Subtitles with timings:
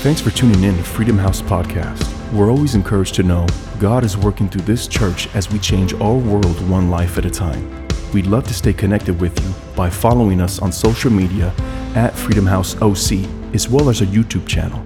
[0.00, 2.32] Thanks for tuning in to Freedom House Podcast.
[2.32, 3.46] We're always encouraged to know
[3.78, 7.30] God is working through this church as we change our world one life at a
[7.30, 7.86] time.
[8.14, 11.52] We'd love to stay connected with you by following us on social media
[11.94, 14.82] at Freedom House OC, as well as our YouTube channel.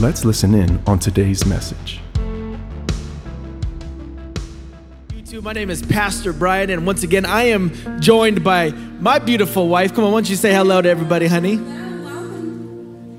[0.00, 2.02] Let's listen in on today's message.
[5.14, 5.44] YouTube.
[5.44, 7.72] My name is Pastor Brian, and once again, I am
[8.02, 9.94] joined by my beautiful wife.
[9.94, 11.87] Come on, why don't you say hello to everybody, honey?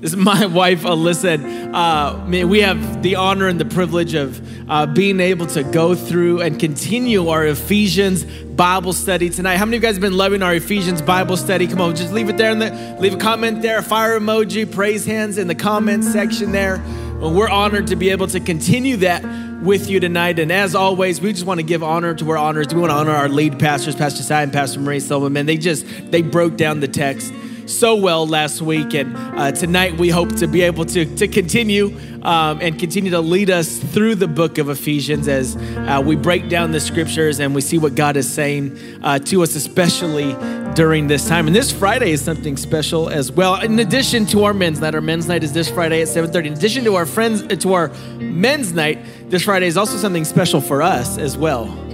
[0.00, 1.74] This is my wife, Alyssa.
[1.74, 6.40] Uh, we have the honor and the privilege of uh, being able to go through
[6.40, 9.56] and continue our Ephesians Bible study tonight.
[9.56, 11.66] How many of you guys have been loving our Ephesians Bible study?
[11.66, 15.04] Come on, just leave it there in the leave a comment there, fire emoji, praise
[15.04, 16.82] hands in the comment section there.
[17.20, 19.22] Well, we're honored to be able to continue that
[19.62, 20.38] with you tonight.
[20.38, 22.72] And as always, we just want to give honor to where honors.
[22.72, 25.44] We want to honor our lead pastors, Pastor Si and Pastor Marie Silverman.
[25.44, 27.34] They just they broke down the text
[27.70, 28.94] so well last week.
[28.94, 33.20] And uh, tonight we hope to be able to, to continue um, and continue to
[33.20, 37.54] lead us through the book of Ephesians as uh, we break down the scriptures and
[37.54, 40.34] we see what God is saying uh, to us, especially
[40.74, 41.46] during this time.
[41.46, 43.60] And this Friday is something special as well.
[43.60, 46.46] In addition to our men's night, our men's night is this Friday at 7:30.
[46.46, 48.98] In addition to our friends, to our men's night,
[49.30, 51.89] this Friday is also something special for us as well.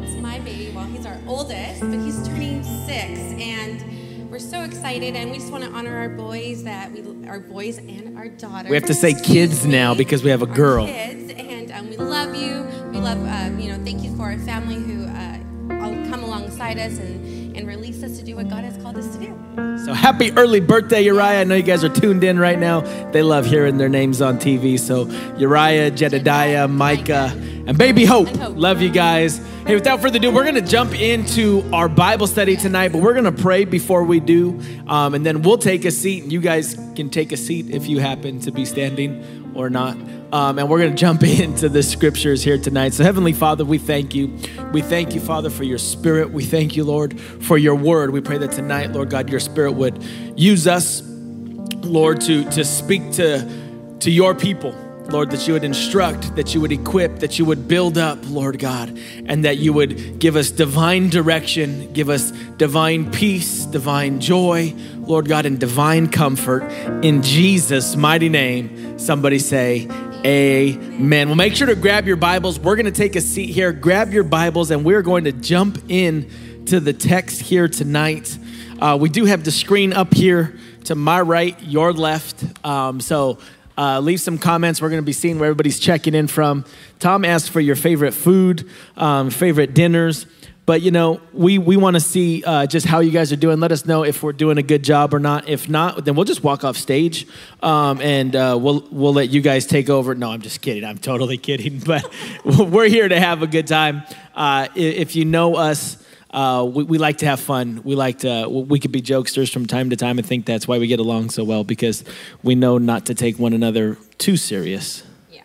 [4.97, 5.17] Excited.
[5.17, 8.71] And we just want to honor our boys that we, our boys and our daughters.
[8.71, 10.87] We have to say kids now because we have a girl.
[10.87, 12.63] kids, and um, we love you.
[12.91, 16.79] We love, um, you know, thank you for our family who uh, all come alongside
[16.79, 19.85] us and, and release us to do what God has called us to do.
[19.85, 21.41] So happy early birthday, Uriah.
[21.41, 22.81] I know you guys are tuned in right now.
[23.11, 24.79] They love hearing their names on TV.
[24.79, 25.07] So
[25.39, 27.33] Uriah, Jedediah, Micah,
[27.67, 28.29] and baby Hope.
[28.29, 28.57] And Hope.
[28.57, 29.39] Love you guys.
[29.67, 33.15] Hey, without further ado, we're going to jump into our Bible study tonight, but we're
[33.15, 34.61] going to pray before we do.
[34.87, 37.89] Um, and then we'll take a seat, and you guys can take a seat if
[37.89, 39.97] you happen to be standing or not.
[40.33, 42.95] Um, and we're going to jump into the scriptures here tonight.
[42.95, 44.37] So, Heavenly Father, we thank you.
[44.73, 46.31] We thank you, Father, for your spirit.
[46.31, 48.11] We thank you, Lord, for your word.
[48.11, 50.03] We pray that tonight, Lord God, your spirit would
[50.37, 54.86] use us, Lord, to, to speak to, to your people.
[55.09, 58.59] Lord, that you would instruct, that you would equip, that you would build up, Lord
[58.59, 64.75] God, and that you would give us divine direction, give us divine peace, divine joy,
[64.97, 66.65] Lord God, and divine comfort.
[67.05, 69.89] In Jesus' mighty name, somebody say,
[70.25, 71.29] Amen.
[71.29, 72.59] Well, make sure to grab your Bibles.
[72.59, 73.73] We're going to take a seat here.
[73.73, 78.37] Grab your Bibles, and we're going to jump in to the text here tonight.
[78.81, 82.45] Uh, we do have the screen up here to my right, your left.
[82.65, 83.39] Um, so
[83.77, 84.81] uh, leave some comments.
[84.81, 86.65] We're going to be seeing where everybody's checking in from.
[86.99, 90.27] Tom asked for your favorite food, um, favorite dinners.
[90.67, 93.61] But you know, we we want to see uh, just how you guys are doing.
[93.61, 95.49] Let us know if we're doing a good job or not.
[95.49, 97.25] If not, then we'll just walk off stage,
[97.63, 100.17] um, and uh, we'll we'll let you guys take over.
[100.17, 100.85] No, I'm just kidding.
[100.85, 101.81] I'm totally kidding.
[101.87, 102.05] But
[102.45, 104.03] we're here to have a good time.
[104.35, 106.05] Uh, if you know us,
[106.37, 107.81] uh, we, we like to have fun.
[107.83, 110.19] We like to, we could be jokesters from time to time.
[110.19, 112.05] I think that's why we get along so well because
[112.43, 115.03] we know not to take one another too serious.
[115.33, 115.45] Yeah.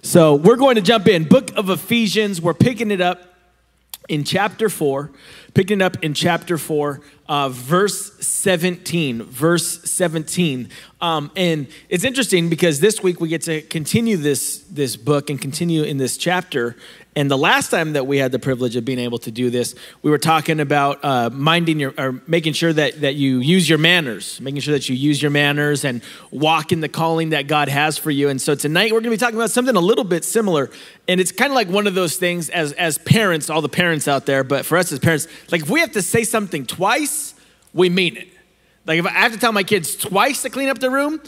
[0.00, 1.24] So we're going to jump in.
[1.24, 3.34] Book of Ephesians, we're picking it up
[4.08, 5.10] in chapter 4,
[5.54, 9.22] picking it up in chapter 4, uh, verse 17.
[9.22, 10.68] Verse 17.
[11.00, 15.40] Um, and it's interesting because this week we get to continue this, this book and
[15.40, 16.76] continue in this chapter.
[17.14, 19.74] And the last time that we had the privilege of being able to do this,
[20.00, 23.78] we were talking about uh, minding your, or making sure that, that you use your
[23.78, 27.68] manners, making sure that you use your manners and walk in the calling that God
[27.68, 28.30] has for you.
[28.30, 30.70] And so tonight we're going to be talking about something a little bit similar.
[31.06, 34.08] And it's kind of like one of those things as, as parents, all the parents
[34.08, 37.34] out there, but for us as parents, like if we have to say something twice,
[37.72, 38.28] we mean it.
[38.86, 41.20] Like if I have to tell my kids twice to clean up the room,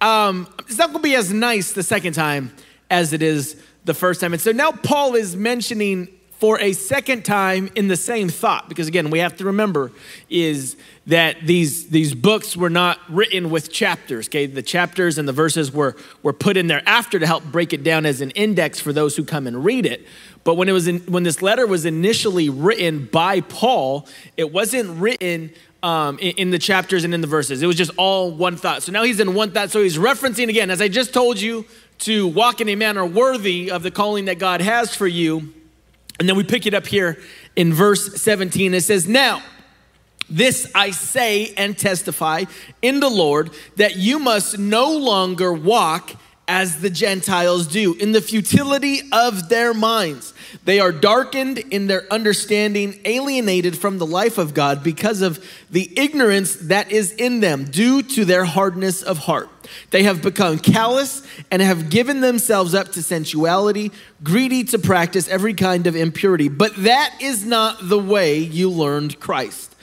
[0.00, 2.54] um, it's not going to be as nice the second time
[2.90, 4.32] as it is the first time.
[4.32, 6.08] And so now Paul is mentioning
[6.38, 9.90] for a second time in the same thought because again we have to remember
[10.30, 10.76] is
[11.06, 15.72] that these these books were not written with chapters okay the chapters and the verses
[15.72, 18.92] were were put in there after to help break it down as an index for
[18.92, 20.06] those who come and read it
[20.44, 24.88] but when it was in, when this letter was initially written by paul it wasn't
[25.00, 25.50] written
[25.82, 27.62] um, in, in the chapters and in the verses.
[27.62, 28.82] It was just all one thought.
[28.82, 29.70] So now he's in one thought.
[29.70, 31.66] So he's referencing again, as I just told you,
[31.98, 35.54] to walk in a manner worthy of the calling that God has for you.
[36.18, 37.18] And then we pick it up here
[37.56, 38.74] in verse 17.
[38.74, 39.42] It says, Now,
[40.28, 42.44] this I say and testify
[42.82, 46.12] in the Lord that you must no longer walk
[46.48, 50.32] as the Gentiles do, in the futility of their minds.
[50.64, 55.92] They are darkened in their understanding, alienated from the life of God because of the
[55.98, 59.50] ignorance that is in them due to their hardness of heart.
[59.90, 63.92] They have become callous and have given themselves up to sensuality,
[64.22, 66.48] greedy to practice every kind of impurity.
[66.48, 69.76] But that is not the way you learned Christ.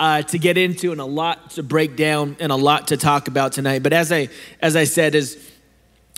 [0.00, 3.28] Uh, to get into and a lot to break down and a lot to talk
[3.28, 3.82] about tonight.
[3.82, 4.30] But as I
[4.62, 5.36] as I said, is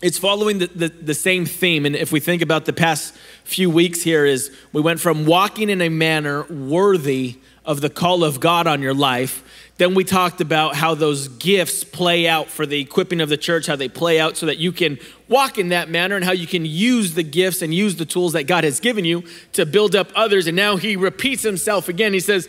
[0.02, 1.87] it's following the, the, the, same theme.
[1.87, 3.14] And if we think about the past
[3.44, 8.25] few weeks here, is we went from walking in a manner worthy of the call
[8.25, 9.44] of God on your life.
[9.79, 13.67] Then we talked about how those gifts play out for the equipping of the church,
[13.67, 16.46] how they play out so that you can walk in that manner and how you
[16.46, 19.94] can use the gifts and use the tools that God has given you to build
[19.94, 20.46] up others.
[20.46, 22.12] And now he repeats himself again.
[22.12, 22.49] He says,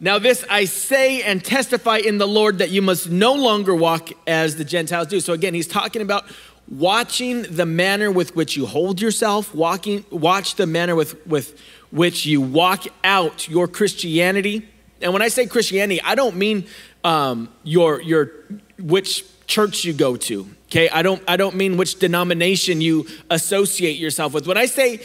[0.00, 4.10] now, this I say and testify in the Lord that you must no longer walk
[4.28, 5.18] as the Gentiles do.
[5.18, 6.24] So, again, he's talking about
[6.68, 11.58] watching the manner with which you hold yourself, walking, watch the manner with, with
[11.90, 14.68] which you walk out your Christianity.
[15.00, 16.66] And when I say Christianity, I don't mean
[17.02, 18.30] um, your, your,
[18.78, 20.48] which church you go to.
[20.66, 24.46] Okay, I don't, I don't mean which denomination you associate yourself with.
[24.46, 25.00] When I say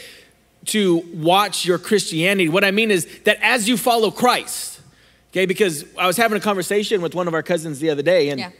[0.66, 4.73] to watch your Christianity, what I mean is that as you follow Christ,
[5.34, 8.30] okay, because I was having a conversation with one of our cousins the other day,
[8.30, 8.50] and yeah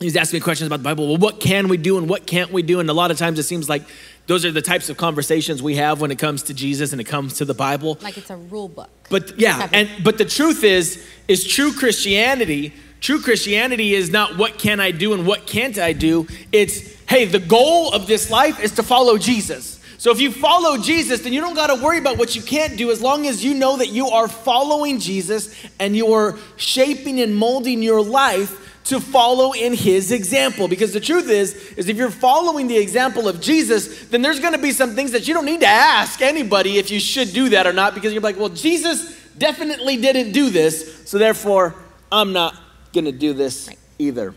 [0.00, 1.08] he's asking me questions about the Bible.
[1.08, 2.80] Well, what can we do and what can't we do?
[2.80, 3.82] And a lot of times it seems like
[4.26, 7.04] those are the types of conversations we have when it comes to Jesus and it
[7.04, 7.98] comes to the Bible.
[8.00, 8.90] Like it's a rule book.
[9.10, 12.74] But yeah, and but the truth is, is true Christianity.
[13.00, 16.26] True Christianity is not what can I do and what can't I do.
[16.52, 19.77] It's hey, the goal of this life is to follow Jesus.
[19.98, 22.78] So if you follow Jesus, then you don't got to worry about what you can't
[22.78, 27.20] do as long as you know that you are following Jesus and you are shaping
[27.20, 30.68] and molding your life to follow in his example.
[30.68, 34.54] Because the truth is is if you're following the example of jesus then there's going
[34.54, 37.50] to be some things that you don't need to ask anybody if you should do
[37.50, 41.74] that or not because you're like well jesus definitely didn't do this so therefore
[42.10, 42.54] i'm not
[42.92, 43.68] going to do this
[43.98, 44.34] either.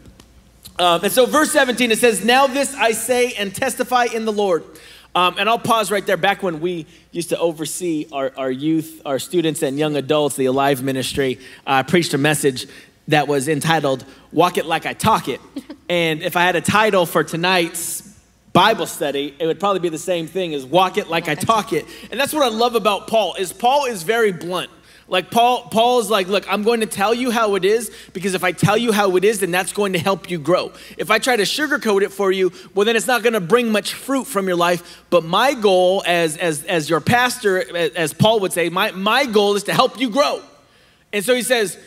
[0.78, 4.34] Um, and so verse 17 it says now this i say and testify in the
[4.34, 4.64] lord
[5.14, 6.18] um, and I'll pause right there.
[6.18, 10.46] Back when we used to oversee our, our youth, our students, and young adults, the
[10.46, 12.68] Alive Ministry, I uh, preached a message
[13.10, 15.42] that was entitled Walk It Like I Talk It.
[15.90, 18.08] and if I had a title for tonight's
[18.54, 21.74] Bible study, it would probably be the same thing as Walk It Like I Talk
[21.74, 21.86] It.
[22.10, 24.70] And that's what I love about Paul is Paul is very blunt.
[25.12, 28.34] Like Paul, Paul is like, look, I'm going to tell you how it is because
[28.34, 30.72] if I tell you how it is, then that's going to help you grow.
[30.98, 33.74] If I try to sugarcoat it for you, well, then it's not going to bring
[33.74, 35.04] much fruit from your life.
[35.10, 39.58] But my goal, as as as your pastor, as Paul would say, my my goal
[39.58, 40.42] is to help you grow.
[41.12, 41.78] And so he says,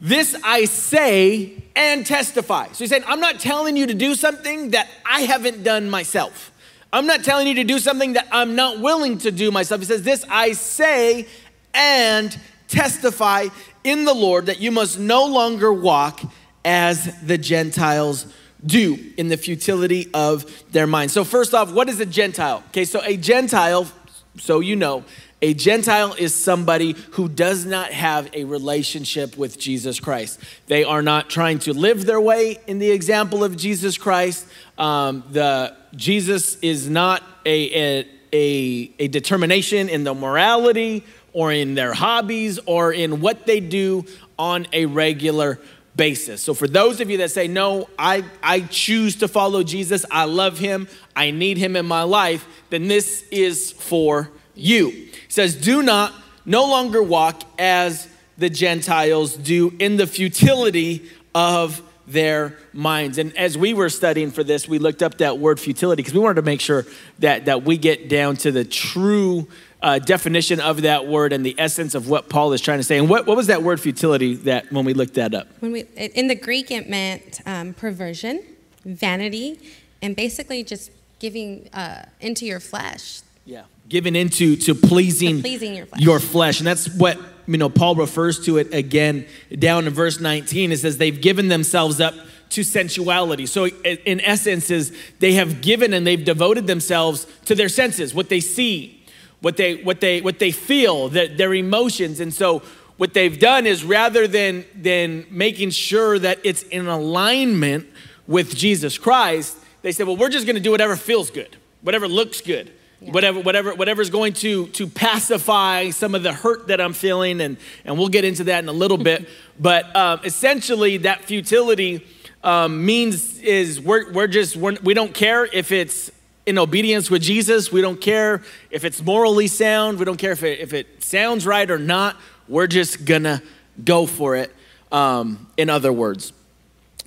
[0.00, 2.72] this I say and testify.
[2.72, 6.50] So he's saying, I'm not telling you to do something that I haven't done myself.
[6.92, 9.80] I'm not telling you to do something that I'm not willing to do myself.
[9.80, 11.26] He says, This I say
[11.74, 12.38] and
[12.68, 13.48] testify
[13.84, 16.20] in the Lord that you must no longer walk
[16.64, 18.26] as the Gentiles
[18.64, 21.10] do in the futility of their mind.
[21.10, 22.62] So, first off, what is a Gentile?
[22.68, 23.90] Okay, so a Gentile,
[24.38, 25.04] so you know,
[25.40, 30.38] a Gentile is somebody who does not have a relationship with Jesus Christ.
[30.68, 34.46] They are not trying to live their way in the example of Jesus Christ.
[34.78, 41.74] Um, the Jesus is not a, a, a, a determination in the morality or in
[41.74, 44.04] their hobbies or in what they do
[44.38, 45.58] on a regular
[45.94, 46.42] basis.
[46.42, 50.24] So for those of you that say, no, I, I choose to follow Jesus, I
[50.24, 55.54] love him, I need him in my life, then this is for you It says,
[55.54, 56.12] Do not
[56.44, 58.08] no longer walk as
[58.38, 63.18] the Gentiles do in the futility of their minds.
[63.18, 66.20] And as we were studying for this, we looked up that word futility because we
[66.20, 66.84] wanted to make sure
[67.20, 69.48] that, that we get down to the true
[69.82, 72.98] uh, definition of that word and the essence of what Paul is trying to say.
[72.98, 75.48] And what, what was that word futility that when we looked that up?
[75.60, 78.42] When we, in the Greek, it meant um, perversion,
[78.84, 79.58] vanity,
[80.00, 83.22] and basically just giving uh, into your flesh.
[83.44, 86.00] Yeah given into to pleasing, to pleasing your, flesh.
[86.00, 86.60] your flesh.
[86.60, 89.26] And that's what you know Paul refers to it again
[89.58, 90.72] down in verse 19.
[90.72, 92.14] It says they've given themselves up
[92.50, 93.46] to sensuality.
[93.46, 98.30] So in essence is they have given and they've devoted themselves to their senses, what
[98.30, 99.01] they see,
[99.42, 102.20] what they what they what they feel, that their emotions.
[102.20, 102.62] And so
[102.96, 107.88] what they've done is rather than than making sure that it's in alignment
[108.26, 112.08] with Jesus Christ, they said, well, we're just going to do whatever feels good, whatever
[112.08, 112.72] looks good.
[113.00, 113.10] Yeah.
[113.10, 117.56] Whatever, whatever, whatever's going to to pacify some of the hurt that I'm feeling, and
[117.84, 119.28] and we'll get into that in a little bit.
[119.60, 122.04] But um, essentially, that futility
[122.42, 126.10] um, means is we're we're just we're, we don't care if it's
[126.46, 127.70] in obedience with Jesus.
[127.70, 129.98] We don't care if it's morally sound.
[129.98, 132.16] We don't care if it if it sounds right or not.
[132.48, 133.42] We're just gonna
[133.84, 134.54] go for it.
[134.90, 136.32] Um, in other words,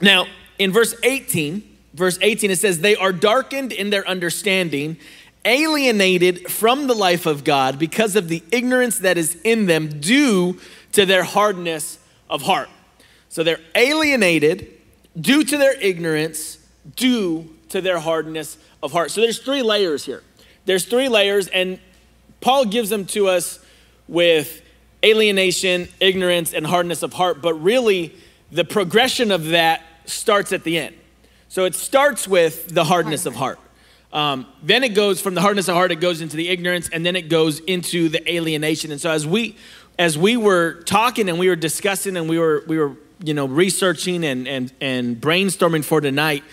[0.02, 0.26] now
[0.58, 1.64] in verse 18,
[1.94, 4.98] verse 18, it says, They are darkened in their understanding,
[5.44, 10.60] alienated from the life of God because of the ignorance that is in them due
[10.94, 12.00] to their hardness
[12.30, 12.70] of heart.
[13.30, 14.72] So they're alienated
[15.20, 16.58] due to their ignorance,
[16.96, 19.12] due to their hardness of heart.
[19.12, 20.24] So there's three layers here.
[20.64, 21.78] There's three layers, and
[22.40, 23.60] Paul gives them to us
[24.08, 24.62] with
[25.04, 28.16] alienation, ignorance, and hardness of heart, but really
[28.50, 30.96] the progression of that starts at the end.
[31.50, 33.60] So it starts with the hardness of heart.
[34.14, 37.06] Um, then it goes from the hardness of heart, it goes into the ignorance, and
[37.06, 38.90] then it goes into the alienation.
[38.94, 39.58] And so as we
[40.00, 43.48] as we were talking and we were discussing and we were we were you know
[43.48, 46.46] researching and and and brainstorming for tonight,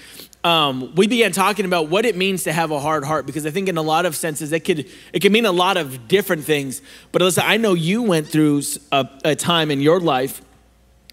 [0.44, 3.50] um, we began talking about what it means to have a hard heart because I
[3.50, 6.44] think in a lot of senses it could it could mean a lot of different
[6.44, 6.82] things.
[7.12, 10.42] But Alyssa, I know you went through a, a time in your life,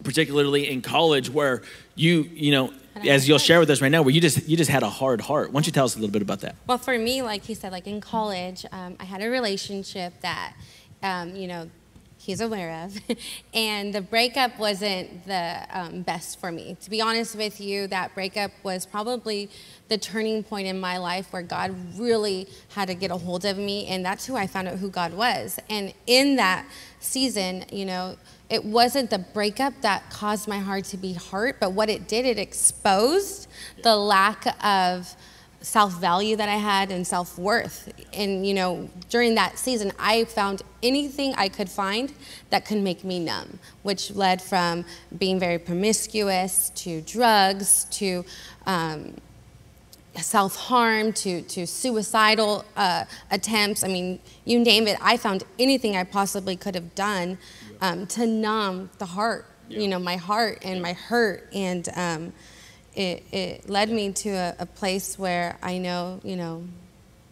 [0.03, 1.62] particularly in college, where
[1.95, 2.74] you you know
[3.07, 5.21] as you'll share with us right now, where you just you just had a hard
[5.21, 5.50] heart.
[5.50, 6.55] Why don't you tell us a little bit about that?
[6.67, 10.53] Well, for me, like he said, like in college, um, I had a relationship that,
[11.03, 11.69] um, you know,
[12.29, 12.95] he's aware of,
[13.55, 16.77] and the breakup wasn't the um, best for me.
[16.81, 19.50] To be honest with you, that breakup was probably
[19.88, 23.57] the turning point in my life where God really had to get a hold of
[23.57, 25.57] me, and that's who I found out who God was.
[25.71, 26.67] And in that
[27.00, 28.15] season, you know
[28.50, 32.25] it wasn't the breakup that caused my heart to be hurt, but what it did,
[32.25, 33.48] it exposed
[33.83, 35.15] the lack of
[35.62, 37.92] self value that I had and self worth.
[38.13, 42.13] And, you know, during that season, I found anything I could find
[42.50, 44.86] that could make me numb, which led from
[45.18, 48.25] being very promiscuous to drugs to,
[48.66, 49.16] um,
[50.22, 53.84] self harm to, to suicidal uh, attempts.
[53.84, 54.98] I mean, you name it.
[55.01, 57.38] I found anything I possibly could have done
[57.82, 59.80] um, to numb the heart, yeah.
[59.80, 61.48] you know, my heart and my hurt.
[61.54, 62.34] And um,
[62.96, 66.63] it, it led me to a, a place where I know, you know,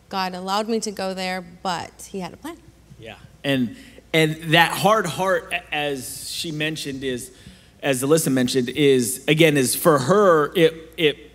[0.10, 2.58] God allowed me to go there, but He had a plan.
[3.00, 3.16] Yeah.
[3.44, 3.76] And,
[4.14, 7.32] and that hard heart, as she mentioned, is,
[7.82, 11.32] as Alyssa mentioned, is again, is for her, it, it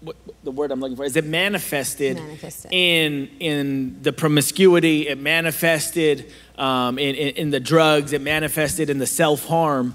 [0.00, 2.72] what, the word I'm looking for is it manifested, manifested.
[2.72, 5.08] in in the promiscuity.
[5.08, 8.12] It manifested um, in, in, in, the drugs.
[8.12, 9.94] It manifested in the self harm.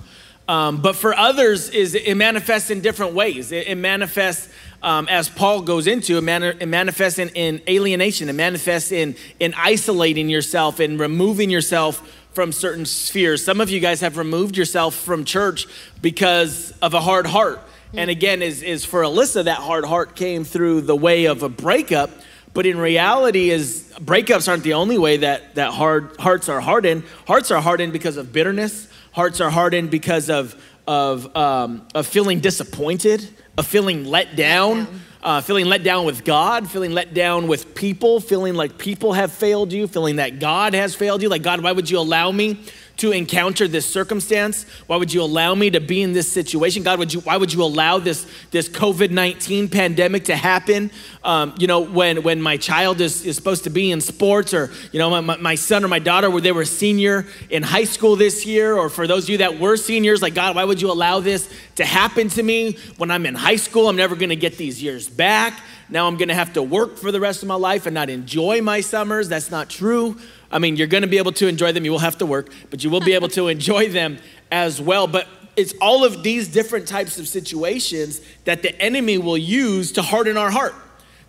[0.49, 3.51] Um, but for others, is it manifests in different ways.
[3.51, 4.51] It, it manifests
[4.81, 8.29] um, as Paul goes into it, man, it manifests in, in alienation.
[8.29, 12.01] It manifests in in isolating yourself and removing yourself
[12.31, 13.43] from certain spheres.
[13.43, 15.67] Some of you guys have removed yourself from church
[16.01, 17.59] because of a hard heart
[17.93, 21.49] and again, is, is for Alyssa, that hard heart came through the way of a
[21.49, 22.11] breakup.
[22.53, 27.03] But in reality, is breakups aren't the only way that, that hard hearts are hardened.
[27.27, 28.87] Hearts are hardened because of bitterness.
[29.19, 30.55] Hearts are hardened because of,
[30.87, 34.87] of, um, of feeling disappointed, of feeling let down,
[35.21, 39.33] uh, feeling let down with God, feeling let down with people, feeling like people have
[39.33, 41.27] failed you, feeling that God has failed you.
[41.27, 42.63] Like, God, why would you allow me
[42.99, 44.63] to encounter this circumstance?
[44.87, 46.83] Why would you allow me to be in this situation?
[46.83, 50.91] God, would you, why would you allow this, this COVID 19 pandemic to happen?
[51.23, 54.71] Um, you know, when, when my child is, is supposed to be in sports, or,
[54.91, 58.15] you know, my, my son or my daughter, where they were senior in high school
[58.15, 60.91] this year, or for those of you that were seniors, like, God, why would you
[60.91, 63.87] allow this to happen to me when I'm in high school?
[63.87, 65.59] I'm never gonna get these years back.
[65.89, 68.61] Now I'm gonna have to work for the rest of my life and not enjoy
[68.61, 69.29] my summers.
[69.29, 70.17] That's not true.
[70.51, 71.85] I mean, you're going to be able to enjoy them.
[71.85, 74.17] You will have to work, but you will be able to enjoy them
[74.51, 75.07] as well.
[75.07, 80.01] But it's all of these different types of situations that the enemy will use to
[80.01, 80.73] harden our heart,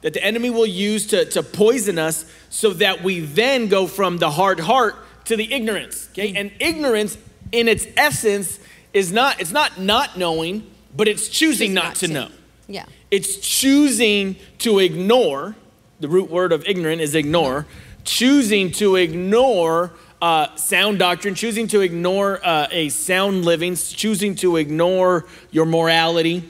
[0.03, 4.19] that the enemy will use to, to poison us so that we then go from
[4.19, 4.97] the hard heart
[5.27, 6.09] to the ignorance.
[6.13, 6.33] Okay?
[6.33, 6.37] Mm.
[6.37, 7.19] And ignorance,
[7.53, 8.59] in its essence,
[8.93, 12.29] is not, it's not not knowing, but it's choosing not, not, to, to know.
[12.69, 12.87] Yeah.
[13.11, 15.57] It's choosing to ignore.
[16.01, 17.67] The root word of ignorant is ignore
[18.05, 19.93] choosing to ignore
[20.23, 26.49] uh, sound doctrine, choosing to ignore uh, a sound living, choosing to ignore your morality,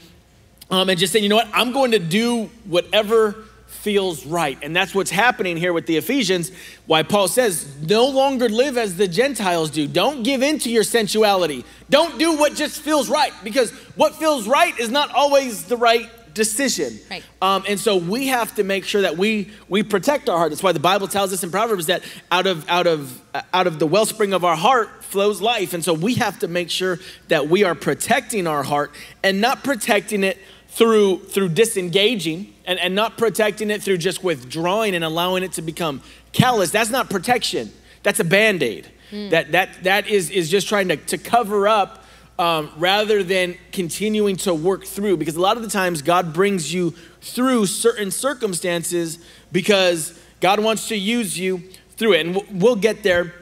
[0.71, 4.59] um, and just saying, you know what, I'm going to do whatever feels right.
[4.63, 6.53] And that's what's happening here with the Ephesians,
[6.87, 9.87] why Paul says, no longer live as the Gentiles do.
[9.87, 11.65] Don't give in to your sensuality.
[11.89, 16.11] Don't do what just feels right, because what feels right is not always the right
[16.35, 16.99] decision.
[17.11, 17.23] Right.
[17.43, 20.51] Um, and so we have to make sure that we we protect our heart.
[20.51, 23.67] That's why the Bible tells us in Proverbs that out of out of uh, out
[23.67, 25.75] of the wellspring of our heart flows life.
[25.75, 29.65] And so we have to make sure that we are protecting our heart and not
[29.65, 35.43] protecting it through through disengaging and, and not protecting it through just withdrawing and allowing
[35.43, 36.71] it to become callous.
[36.71, 37.73] That's not protection.
[38.03, 38.89] That's a band-aid.
[39.31, 42.00] That that that is is just trying to, to cover up
[42.41, 45.19] um, rather than continuing to work through.
[45.19, 49.19] Because a lot of the times God brings you through certain circumstances
[49.53, 51.63] because God wants to use you
[51.99, 52.27] through it.
[52.27, 53.35] And we'll, get there.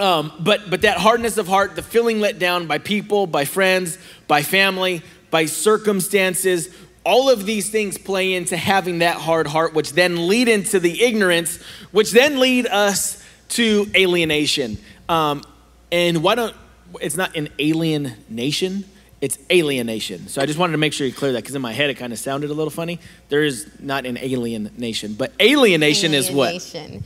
[0.00, 3.96] Um, but but that hardness of heart, the feeling let down by people, by friends,
[4.26, 6.68] by family, by circumstances,
[7.04, 11.00] all of these things play into having that hard heart, which then lead into the
[11.04, 14.78] ignorance, which then lead us to alienation.
[15.08, 15.44] Um,
[15.92, 16.56] and why don't
[17.00, 18.84] it's not an alien nation,
[19.20, 20.28] it's alienation.
[20.28, 21.94] So I just wanted to make sure you clear that because in my head it
[21.94, 22.98] kind of sounded a little funny.
[23.28, 26.48] There is not an alien nation, but alienation, is what?
[26.48, 27.04] Alienation.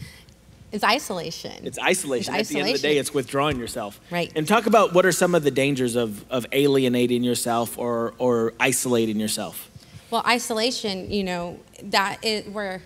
[0.73, 1.67] It's isolation.
[1.67, 2.35] It's isolation.
[2.35, 4.01] It's At the end of the day, it's withdrawing yourself.
[4.11, 4.31] Right.
[4.37, 8.55] And talk about what are some of the dangers of, of alienating yourself or, or
[8.61, 9.69] isolating yourself.
[10.11, 12.83] Well, isolation, you know, that is where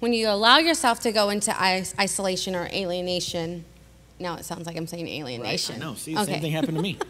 [0.00, 3.64] when you allow yourself to go into isolation or alienation,
[4.24, 5.76] now it sounds like I'm saying alienation.
[5.76, 5.94] I know.
[5.94, 6.98] See, the same thing happened to me.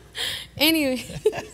[0.56, 1.04] Anyway,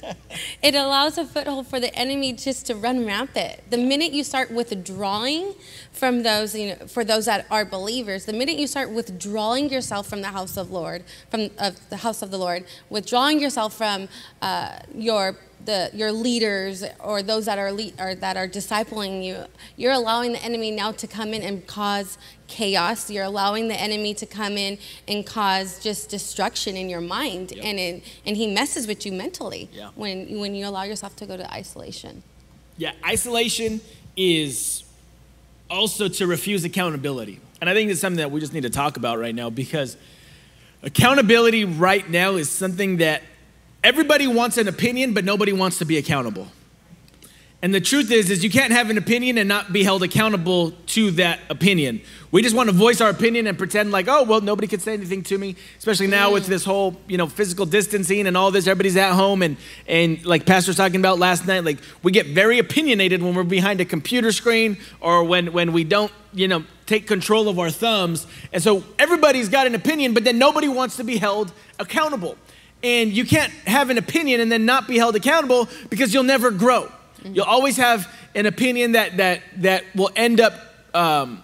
[0.63, 3.59] it allows a foothold for the enemy just to run rampant.
[3.71, 5.55] The minute you start withdrawing
[5.93, 10.07] from those, you know, for those that are believers, the minute you start withdrawing yourself
[10.07, 14.09] from the house of Lord, from of the house of the Lord, withdrawing yourself from
[14.43, 19.45] uh, your the your leaders or those that are le- or that are discipling you,
[19.77, 23.11] you're allowing the enemy now to come in and cause chaos.
[23.11, 27.79] You're allowing the enemy to come in and cause just destruction in your mind, and
[27.79, 29.91] in, and he messes with you mentally Yeah.
[29.95, 32.23] when when you allow yourself to go to isolation.
[32.77, 33.81] Yeah, isolation
[34.17, 34.85] is
[35.69, 37.41] also to refuse accountability.
[37.61, 39.97] And I think it's something that we just need to talk about right now because
[40.83, 43.23] accountability right now is something that
[43.83, 46.49] everybody wants an opinion, but nobody wants to be accountable.
[47.63, 50.71] And the truth is, is you can't have an opinion and not be held accountable
[50.71, 52.01] to that opinion.
[52.31, 54.95] We just want to voice our opinion and pretend like, oh, well, nobody could say
[54.95, 55.57] anything to me.
[55.77, 58.67] Especially now with this whole, you know, physical distancing and all this.
[58.67, 62.29] Everybody's at home and and like Pastor was talking about last night, like we get
[62.29, 66.65] very opinionated when we're behind a computer screen or when when we don't, you know,
[66.87, 68.27] take control of our thumbs.
[68.55, 72.39] And so everybody's got an opinion, but then nobody wants to be held accountable.
[72.83, 76.51] And you can't have an opinion and then not be held accountable because you'll never
[76.51, 76.91] grow.
[77.25, 80.55] You'll always have an opinion that that that will end up
[80.95, 81.43] um,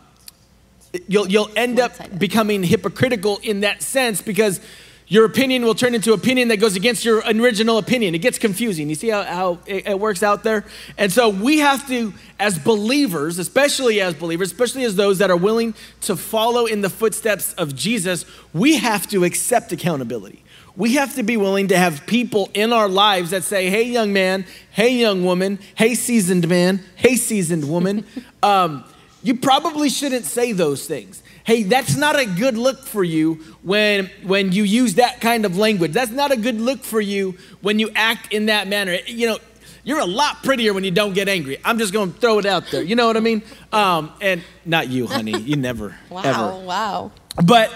[1.08, 4.60] you'll you'll end up becoming hypocritical in that sense because
[5.08, 8.14] your opinion will turn into opinion that goes against your original opinion.
[8.14, 8.88] It gets confusing.
[8.88, 10.64] You see how, how it, it works out there?
[10.98, 15.36] And so we have to, as believers, especially as believers, especially as those that are
[15.36, 20.42] willing to follow in the footsteps of Jesus, we have to accept accountability.
[20.76, 24.12] We have to be willing to have people in our lives that say, hey, young
[24.12, 28.04] man, hey, young woman, hey, seasoned man, hey, seasoned woman.
[28.42, 28.84] um,
[29.22, 31.22] you probably shouldn't say those things.
[31.44, 35.56] Hey, that's not a good look for you when, when you use that kind of
[35.56, 35.92] language.
[35.92, 38.98] That's not a good look for you when you act in that manner.
[39.06, 39.38] You know,
[39.84, 41.58] you're a lot prettier when you don't get angry.
[41.64, 42.82] I'm just going to throw it out there.
[42.82, 43.42] You know what I mean?
[43.72, 45.38] Um, and not you, honey.
[45.38, 46.64] You never, Wow, ever.
[46.66, 47.12] wow.
[47.44, 47.72] But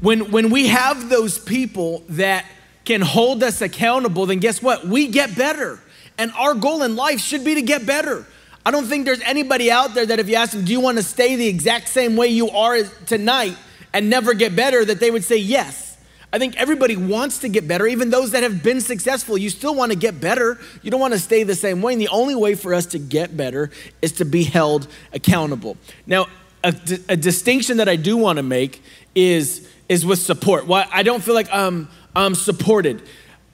[0.00, 2.46] when when we have those people that
[2.84, 4.86] can hold us accountable, then guess what?
[4.86, 5.78] We get better.
[6.18, 8.26] And our goal in life should be to get better.
[8.64, 10.98] I don't think there's anybody out there that if you ask them, do you want
[10.98, 13.56] to stay the exact same way you are tonight
[13.92, 15.98] and never get better, that they would say yes.
[16.32, 19.36] I think everybody wants to get better, even those that have been successful.
[19.36, 20.58] You still want to get better.
[20.82, 21.94] You don't want to stay the same way.
[21.94, 25.76] And the only way for us to get better is to be held accountable.
[26.06, 26.26] Now,
[26.62, 26.74] a,
[27.08, 28.82] a distinction that I do want to make
[29.14, 30.68] is, is with support.
[30.68, 33.02] Why I don't feel like I'm, I'm supported.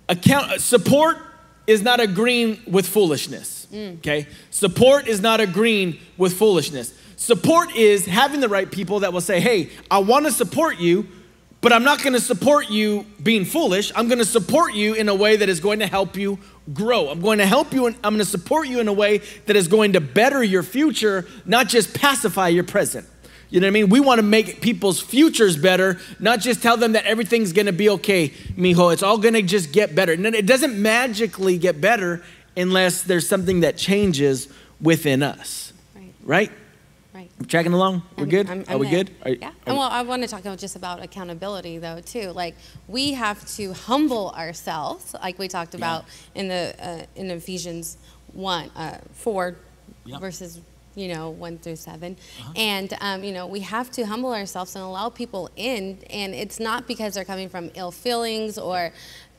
[0.09, 1.17] Account, support
[1.67, 3.67] is not agreeing with foolishness.
[3.73, 3.99] Mm.
[3.99, 4.27] Okay?
[4.51, 6.93] Support is not agreeing with foolishness.
[7.17, 11.09] Support is having the right people that will say, hey, I want to support you,
[11.63, 13.91] but I'm not going to support you being foolish.
[13.97, 16.39] I'm going to support you in a way that is going to help you
[16.75, 17.09] grow.
[17.09, 19.57] I'm going to help you and I'm going to support you in a way that
[19.57, 23.09] is going to better your future, not just pacify your present.
[23.57, 23.89] You know what I mean?
[23.89, 27.73] We want to make people's futures better, not just tell them that everything's going to
[27.73, 28.93] be okay, mijo.
[28.93, 30.13] It's all going to just get better.
[30.13, 32.23] And it doesn't magically get better
[32.55, 35.73] unless there's something that changes within us.
[35.95, 36.13] Right.
[36.23, 36.53] Right?
[37.15, 37.31] Right.
[37.49, 38.03] Tracking along?
[38.19, 38.51] We're I'm- good?
[38.51, 39.05] I'm- Are I'm we there.
[39.05, 39.11] good?
[39.25, 39.47] Are, yeah.
[39.47, 42.33] are- And well, I want to talk about just about accountability though too.
[42.33, 42.57] Like
[42.89, 47.97] we have to humble ourselves, like we talked about in the uh, in Ephesians
[48.35, 49.57] one uh, four
[50.05, 50.19] Yeah.
[50.19, 50.61] verses
[50.97, 52.53] you know one through 7 Uh-huh.
[52.57, 56.59] and um, you know we have to humble ourselves and allow people in, and it's
[56.59, 58.91] not because they're coming from ill feelings or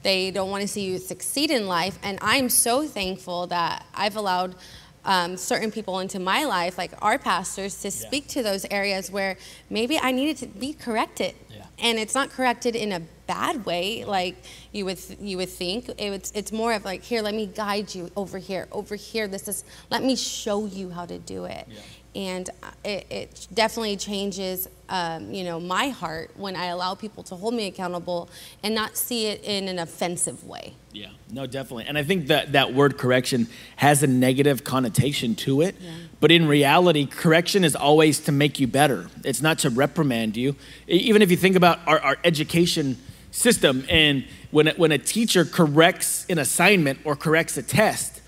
[0.03, 1.97] they don't want to see you succeed in life.
[2.03, 4.55] And I'm so thankful that I've allowed
[5.03, 9.37] um, certain people into my life, like our pastors, to speak to those areas where
[9.69, 11.33] maybe I needed to be corrected.
[11.49, 11.65] Yeah.
[11.79, 14.35] And it's not corrected in a bad way, like
[14.71, 15.89] you would you would think.
[15.97, 19.27] It's it's more of like here, let me guide you over here, over here.
[19.27, 21.67] This is let me show you how to do it.
[22.15, 27.21] And uh, it, it definitely changes, um, you know, my heart when I allow people
[27.23, 28.27] to hold me accountable
[28.63, 30.73] and not see it in an offensive way.
[30.93, 31.85] Yeah, no, definitely.
[31.85, 35.75] And I think that that word correction has a negative connotation to it.
[35.79, 35.91] Yeah.
[36.19, 39.09] But in reality, correction is always to make you better.
[39.23, 40.55] It's not to reprimand you.
[40.87, 42.97] Even if you think about our, our education
[43.31, 48.21] system, and when a, when a teacher corrects an assignment or corrects a test,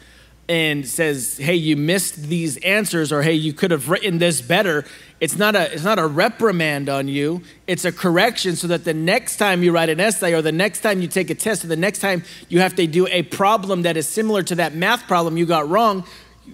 [0.50, 4.84] and says, "Hey, you missed these answers," or "Hey, you could have written this better."
[5.20, 7.42] It's not a it's not a reprimand on you.
[7.68, 10.82] It's a correction so that the next time you write an essay, or the next
[10.82, 13.84] time you take a test, or the next time you have to do a problem
[13.84, 16.04] that is similar to that math problem you got wrong,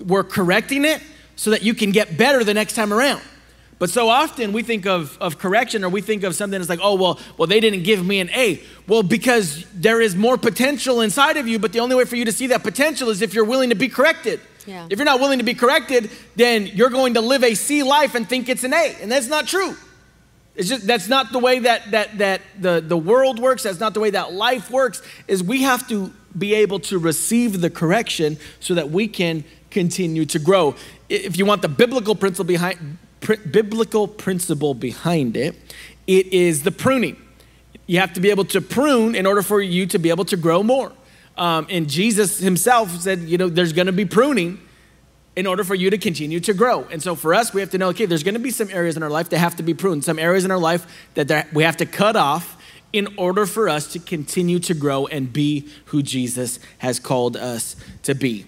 [0.06, 1.02] we're correcting it
[1.36, 3.22] so that you can get better the next time around.
[3.78, 6.80] But so often we think of, of correction or we think of something that's like,
[6.82, 8.62] oh, well, well, they didn't give me an A.
[8.88, 12.26] Well, because there is more potential inside of you, but the only way for you
[12.26, 14.40] to see that potential is if you're willing to be corrected.
[14.66, 14.88] Yeah.
[14.90, 18.16] If you're not willing to be corrected, then you're going to live a C life
[18.16, 18.96] and think it's an A.
[19.02, 19.76] And that's not true.
[20.56, 23.94] It's just that's not the way that that that the, the world works, that's not
[23.94, 28.38] the way that life works, is we have to be able to receive the correction
[28.62, 30.74] so that we can continue to grow.
[31.10, 35.56] If you want the biblical principle behind pr- biblical principle behind it,
[36.06, 37.20] it is the pruning.
[37.88, 40.38] You have to be able to prune in order for you to be able to
[40.38, 40.92] grow more.
[41.36, 44.60] Um, and Jesus himself said, you know, there's going to be pruning
[45.36, 46.84] in order for you to continue to grow.
[46.84, 48.96] And so for us, we have to know, okay, there's going to be some areas
[48.96, 50.86] in our life that have to be pruned, some areas in our life
[51.16, 52.62] that we have to cut off
[52.94, 57.76] in order for us to continue to grow and be who Jesus has called us
[58.04, 58.46] to be.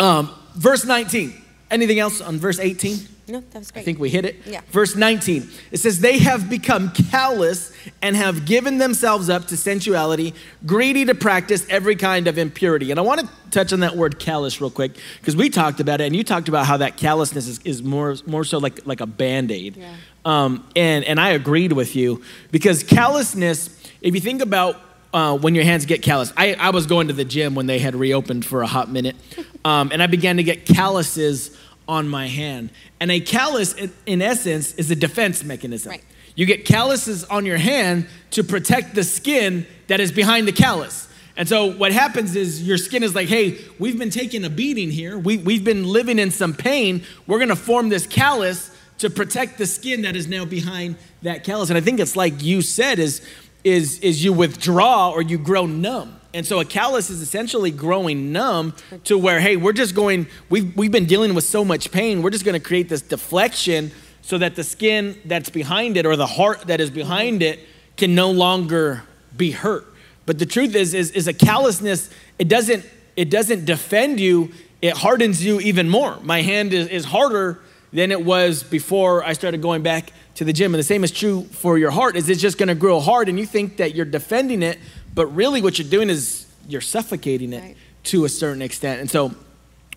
[0.00, 1.40] Um, verse 19.
[1.70, 2.98] Anything else on verse 18?
[3.28, 3.82] No, that was great.
[3.82, 4.36] I think we hit it.
[4.44, 4.60] Yeah.
[4.70, 5.48] Verse 19.
[5.70, 10.34] It says, They have become callous and have given themselves up to sensuality,
[10.66, 12.90] greedy to practice every kind of impurity.
[12.90, 16.00] And I want to touch on that word callous real quick because we talked about
[16.00, 19.00] it and you talked about how that callousness is, is more, more so like, like
[19.00, 19.76] a band aid.
[19.76, 19.94] Yeah.
[20.24, 23.70] Um, and, and I agreed with you because callousness,
[24.02, 24.76] if you think about
[25.12, 27.78] uh, when your hands get callous, I, I was going to the gym when they
[27.78, 29.16] had reopened for a hot minute,
[29.64, 31.56] um, and I began to get calluses
[31.88, 32.70] on my hand.
[33.00, 35.90] And a callus, in, in essence, is a defense mechanism.
[35.90, 36.04] Right.
[36.36, 41.08] You get calluses on your hand to protect the skin that is behind the callus.
[41.36, 44.90] And so what happens is your skin is like, hey, we've been taking a beating
[44.90, 45.18] here.
[45.18, 47.02] We, we've been living in some pain.
[47.26, 51.42] We're going to form this callus to protect the skin that is now behind that
[51.42, 51.70] callus.
[51.70, 53.26] And I think it's like you said is,
[53.64, 56.20] is, is you withdraw or you grow numb.
[56.32, 60.76] And so a callus is essentially growing numb to where, hey, we're just going, we've,
[60.76, 62.22] we've been dealing with so much pain.
[62.22, 63.90] We're just going to create this deflection
[64.22, 67.58] so that the skin that's behind it or the heart that is behind it
[67.96, 69.02] can no longer
[69.36, 69.86] be hurt.
[70.24, 74.96] But the truth is, is, is a callousness, it doesn't, it doesn't defend you, it
[74.96, 76.18] hardens you even more.
[76.20, 77.60] My hand is, is harder
[77.92, 80.74] than it was before I started going back to the gym.
[80.74, 83.38] And the same is true for your heart, is it's just gonna grow hard and
[83.38, 84.78] you think that you're defending it,
[85.14, 87.76] but really what you're doing is you're suffocating it Right.
[88.04, 89.00] to a certain extent.
[89.00, 89.34] And so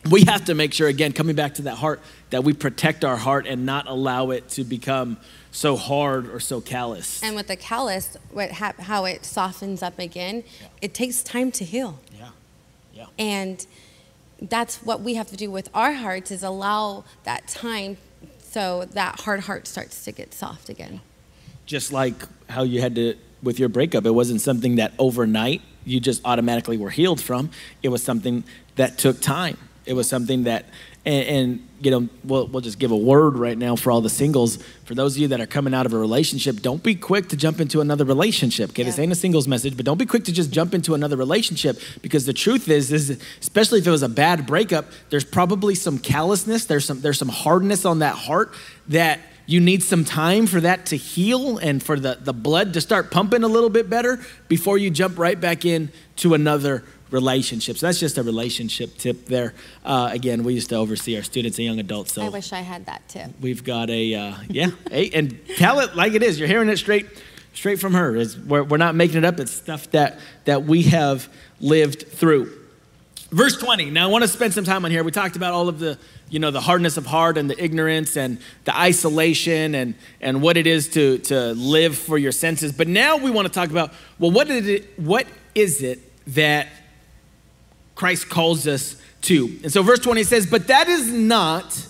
[0.10, 2.02] we have to make sure, again, coming back to that heart,
[2.32, 5.18] that we protect our heart and not allow it to become
[5.52, 7.22] so hard or so callous.
[7.24, 10.44] and with the callus, what hap- how it softens up again,
[10.82, 12.00] it takes time to heal.
[12.18, 12.30] yeah,
[12.96, 13.06] yeah.
[13.20, 13.66] And
[14.50, 17.98] that's what we have to do with our hearts is allow that time
[18.40, 21.02] so that hard heart starts to get soft again.
[21.66, 22.16] just like
[22.50, 26.78] how you had to with your breakup it wasn't something that overnight you just automatically
[26.78, 27.50] were healed from
[27.82, 28.44] it was something
[28.76, 30.66] that took time it was something that
[31.06, 34.10] and, and you know we'll, we'll just give a word right now for all the
[34.10, 34.58] singles.
[34.86, 37.38] For those of you that are coming out of a relationship don't be quick to
[37.38, 38.84] jump into another relationship okay?
[38.84, 41.80] This ain't a singles message but don't be quick to just jump into another relationship
[42.02, 45.98] because the truth is is especially if it was a bad breakup there's probably some
[46.00, 48.54] callousness there's some there's some hardness on that heart
[48.88, 52.82] that you need some time for that to heal and for the, the blood to
[52.82, 57.80] start pumping a little bit better before you jump right back in to another relationships.
[57.80, 59.54] That's just a relationship tip there.
[59.86, 62.14] Uh, again, we used to oversee our students and young adults.
[62.14, 63.30] So I wish I had that tip.
[63.40, 66.40] we've got a uh, yeah, hey, and tell it like it is.
[66.40, 67.06] You're hearing it straight
[67.54, 68.16] straight from her.
[68.18, 69.40] It's, we're, we're not making it up.
[69.40, 71.30] It's stuff that that we have
[71.62, 72.52] lived through.
[73.30, 73.90] Verse 20.
[73.90, 75.04] Now I want to spend some time on here.
[75.04, 75.98] We talked about all of the,
[76.30, 80.58] you know, the hardness of heart and the ignorance and the isolation and and what
[80.58, 82.72] it is to to live for your senses.
[82.72, 86.00] But now we want to talk about well, what did it what is it
[86.34, 86.68] that
[87.96, 89.60] Christ calls us to?
[89.64, 91.88] And so verse 20 says, "But that is not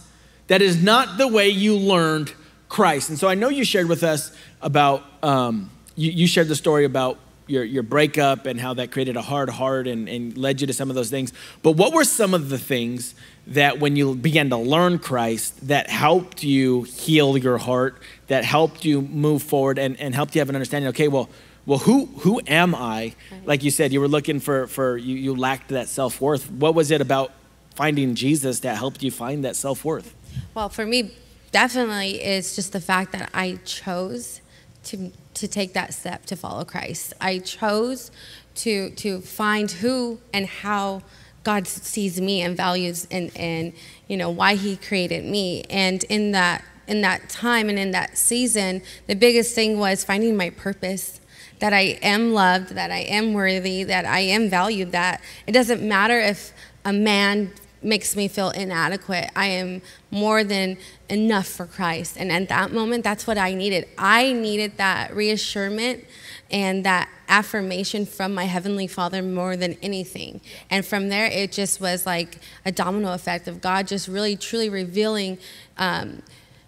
[0.48, 2.34] that is not the way you learned
[2.70, 6.56] Christ." And so I know you shared with us about um, you, you shared the
[6.56, 10.62] story about your, your breakup and how that created a hard heart and, and led
[10.62, 11.34] you to some of those things.
[11.62, 13.16] But what were some of the things
[13.48, 18.86] that when you began to learn Christ that helped you heal your heart, that helped
[18.86, 21.30] you move forward and, and helped you have an understanding, okay, well,
[21.66, 23.14] well, who who am I?
[23.46, 26.52] Like you said, you were looking for for you, you lacked that self-worth.
[26.52, 27.32] What was it about
[27.76, 30.14] finding Jesus that helped you find that self-worth?
[30.54, 31.12] Well, for me,
[31.52, 34.42] definitely it's just the fact that I chose
[34.86, 37.14] to to take that step to follow Christ.
[37.22, 38.12] I chose
[38.56, 41.02] to to find who and how
[41.44, 43.74] God sees me and values and and
[44.08, 45.64] you know why he created me.
[45.70, 50.36] And in that in that time and in that season, the biggest thing was finding
[50.36, 51.22] my purpose.
[51.64, 55.82] That I am loved, that I am worthy, that I am valued, that it doesn't
[55.82, 56.52] matter if
[56.84, 59.30] a man makes me feel inadequate.
[59.34, 62.18] I am more than enough for Christ.
[62.18, 63.88] And at that moment, that's what I needed.
[63.98, 66.04] I needed that reassurance
[66.52, 70.42] and that affirmation from my Heavenly Father more than anything.
[70.70, 74.68] And from there, it just was like a domino effect of God just really, truly
[74.68, 75.38] revealing
[75.78, 76.24] um,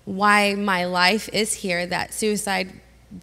[0.06, 2.72] why my life is here, that suicide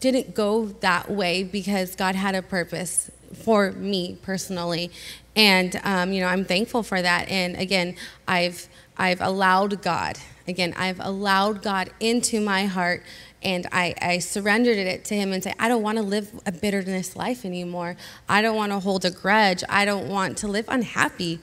[0.00, 4.90] didn't go that way because God had a purpose for me personally.
[5.34, 7.28] And um, you know i'm thankful for that.
[7.28, 7.96] And again
[8.28, 13.02] i've i've allowed god again i've allowed god into my heart
[13.44, 16.52] and I, I surrendered it to him and say i don't want to live a
[16.52, 17.96] bitterness life anymore.
[18.28, 19.64] I don't want to hold a grudge.
[19.68, 21.40] I don't want to live unhappy.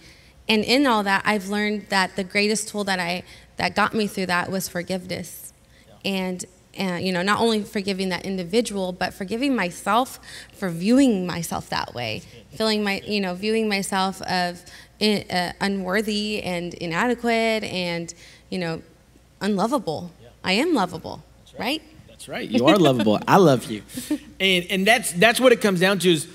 [0.47, 3.23] And in all that i've learned that the greatest tool that i
[3.57, 5.53] that got me through that was forgiveness.
[6.05, 6.45] And
[6.79, 10.19] and you know not only forgiving that individual but forgiving myself
[10.53, 12.23] for viewing myself that way.
[12.55, 14.63] Feeling my you know viewing myself of
[14.99, 18.13] in, uh, unworthy and inadequate and
[18.49, 18.81] you know
[19.41, 20.11] unlovable.
[20.21, 20.29] Yeah.
[20.43, 21.23] i am lovable
[21.59, 21.81] right.
[21.81, 21.81] right?
[22.07, 22.49] That's right.
[22.49, 23.19] You are lovable.
[23.27, 23.83] I love you.
[24.41, 26.25] And and that's that's what it comes down to is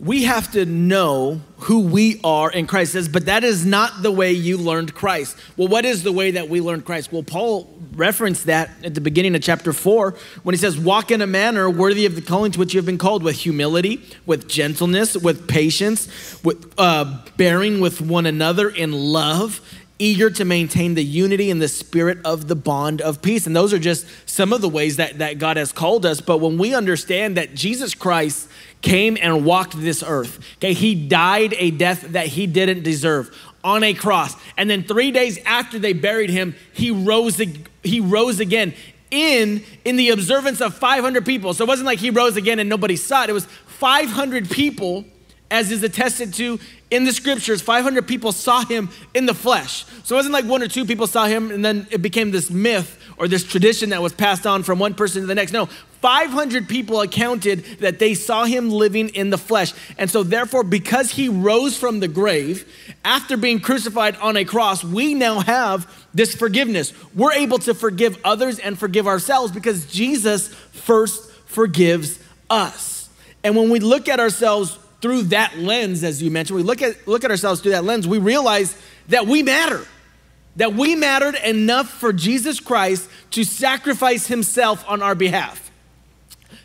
[0.00, 2.92] we have to know who we are in Christ.
[2.92, 5.36] Says, but that is not the way you learned Christ.
[5.56, 7.12] Well, what is the way that we learned Christ?
[7.12, 11.20] Well, Paul referenced that at the beginning of chapter four when he says, Walk in
[11.20, 14.48] a manner worthy of the calling to which you have been called, with humility, with
[14.48, 16.06] gentleness, with patience,
[16.44, 19.60] with uh, bearing with one another in love
[19.98, 23.46] eager to maintain the unity and the spirit of the bond of peace.
[23.46, 26.20] And those are just some of the ways that, that God has called us.
[26.20, 28.48] But when we understand that Jesus Christ
[28.80, 33.82] came and walked this earth, okay, he died a death that he didn't deserve on
[33.82, 34.36] a cross.
[34.56, 37.40] And then three days after they buried him, he rose,
[37.82, 38.74] he rose again
[39.10, 41.54] in, in the observance of 500 people.
[41.54, 43.30] So it wasn't like he rose again and nobody saw it.
[43.30, 45.04] It was 500 people,
[45.50, 46.58] as is attested to
[46.90, 47.60] in the scriptures.
[47.60, 49.84] 500 people saw him in the flesh.
[50.04, 52.50] So it wasn't like one or two people saw him and then it became this
[52.50, 55.52] myth or this tradition that was passed on from one person to the next.
[55.52, 55.68] No,
[56.00, 59.72] 500 people accounted that they saw him living in the flesh.
[59.96, 62.70] And so, therefore, because he rose from the grave
[63.04, 66.92] after being crucified on a cross, we now have this forgiveness.
[67.14, 73.08] We're able to forgive others and forgive ourselves because Jesus first forgives us.
[73.42, 77.08] And when we look at ourselves through that lens, as you mentioned, we look at,
[77.08, 78.76] look at ourselves through that lens, we realize
[79.08, 79.84] that we matter
[80.56, 85.67] that we mattered enough for Jesus Christ to sacrifice himself on our behalf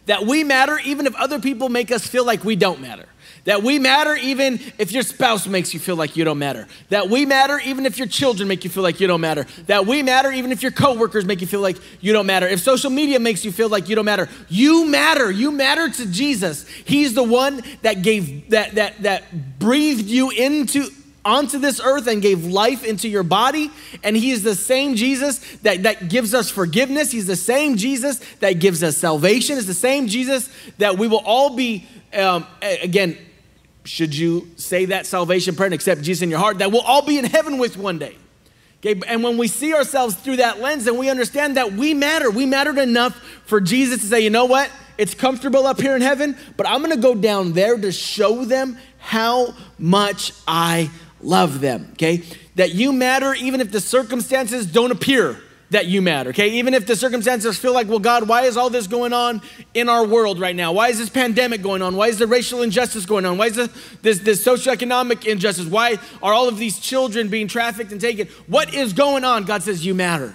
[0.05, 3.05] that we matter even if other people make us feel like we don't matter.
[3.45, 6.67] That we matter even if your spouse makes you feel like you don't matter.
[6.89, 9.45] That we matter even if your children make you feel like you don't matter.
[9.67, 12.47] That we matter even if your coworkers make you feel like you don't matter.
[12.47, 14.29] If social media makes you feel like you don't matter.
[14.47, 15.29] You matter.
[15.29, 16.65] You matter to Jesus.
[16.67, 20.89] He's the one that gave that that that breathed you into
[21.25, 23.71] onto this earth and gave life into your body.
[24.03, 27.11] And He is the same Jesus that, that gives us forgiveness.
[27.11, 29.57] He's the same Jesus that gives us salvation.
[29.57, 33.17] It's the same Jesus that we will all be, um, again,
[33.85, 37.05] should you say that salvation prayer and accept Jesus in your heart, that we'll all
[37.05, 38.15] be in heaven with one day.
[38.85, 42.29] Okay, and when we see ourselves through that lens, and we understand that we matter,
[42.29, 44.69] we mattered enough for Jesus to say, you know what?
[44.97, 48.77] It's comfortable up here in heaven, but I'm gonna go down there to show them
[48.99, 50.89] how much I
[51.23, 52.23] love them, okay?
[52.55, 55.39] That you matter even if the circumstances don't appear
[55.73, 56.49] that you matter, okay?
[56.51, 59.41] Even if the circumstances feel like, well, God, why is all this going on
[59.73, 60.71] in our world right now?
[60.71, 61.95] Why is this pandemic going on?
[61.95, 63.37] Why is the racial injustice going on?
[63.37, 63.69] Why is this,
[64.01, 65.65] this, this socioeconomic injustice?
[65.65, 68.27] Why are all of these children being trafficked and taken?
[68.47, 69.43] What is going on?
[69.43, 70.33] God says, you matter.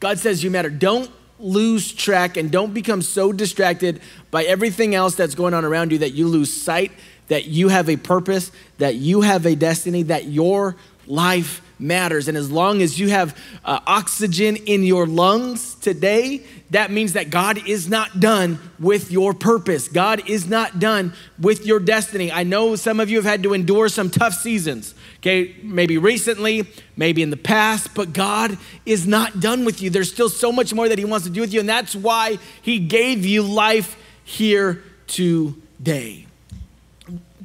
[0.00, 0.70] God says, you matter.
[0.70, 5.92] Don't lose track and don't become so distracted by everything else that's going on around
[5.92, 6.90] you that you lose sight
[7.28, 12.28] that you have a purpose, that you have a destiny, that your life matters.
[12.28, 17.30] And as long as you have uh, oxygen in your lungs today, that means that
[17.30, 19.88] God is not done with your purpose.
[19.88, 22.30] God is not done with your destiny.
[22.30, 25.54] I know some of you have had to endure some tough seasons, okay?
[25.62, 29.90] Maybe recently, maybe in the past, but God is not done with you.
[29.90, 32.38] There's still so much more that He wants to do with you, and that's why
[32.60, 36.27] He gave you life here today.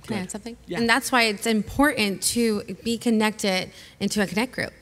[0.04, 0.58] Can I add something?
[0.68, 0.80] Yeah.
[0.80, 4.74] And that's why it's important to be connected into a connect group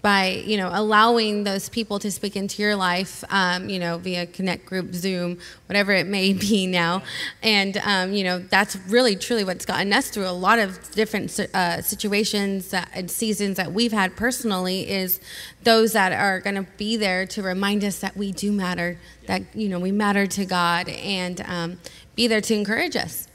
[0.00, 4.26] by you know allowing those people to speak into your life um, you know via
[4.26, 7.02] connect group zoom whatever it may be now.
[7.42, 11.38] And um, you know that's really truly what's gotten us through a lot of different
[11.52, 15.20] uh, situations that, and seasons that we've had personally is
[15.64, 19.42] those that are going to be there to remind us that we do matter that
[19.54, 21.78] you know we matter to god and um,
[22.14, 23.27] be there to encourage us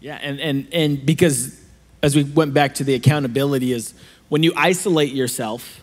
[0.00, 1.60] Yeah, and, and, and because
[2.02, 3.94] as we went back to the accountability is
[4.28, 5.82] when you isolate yourself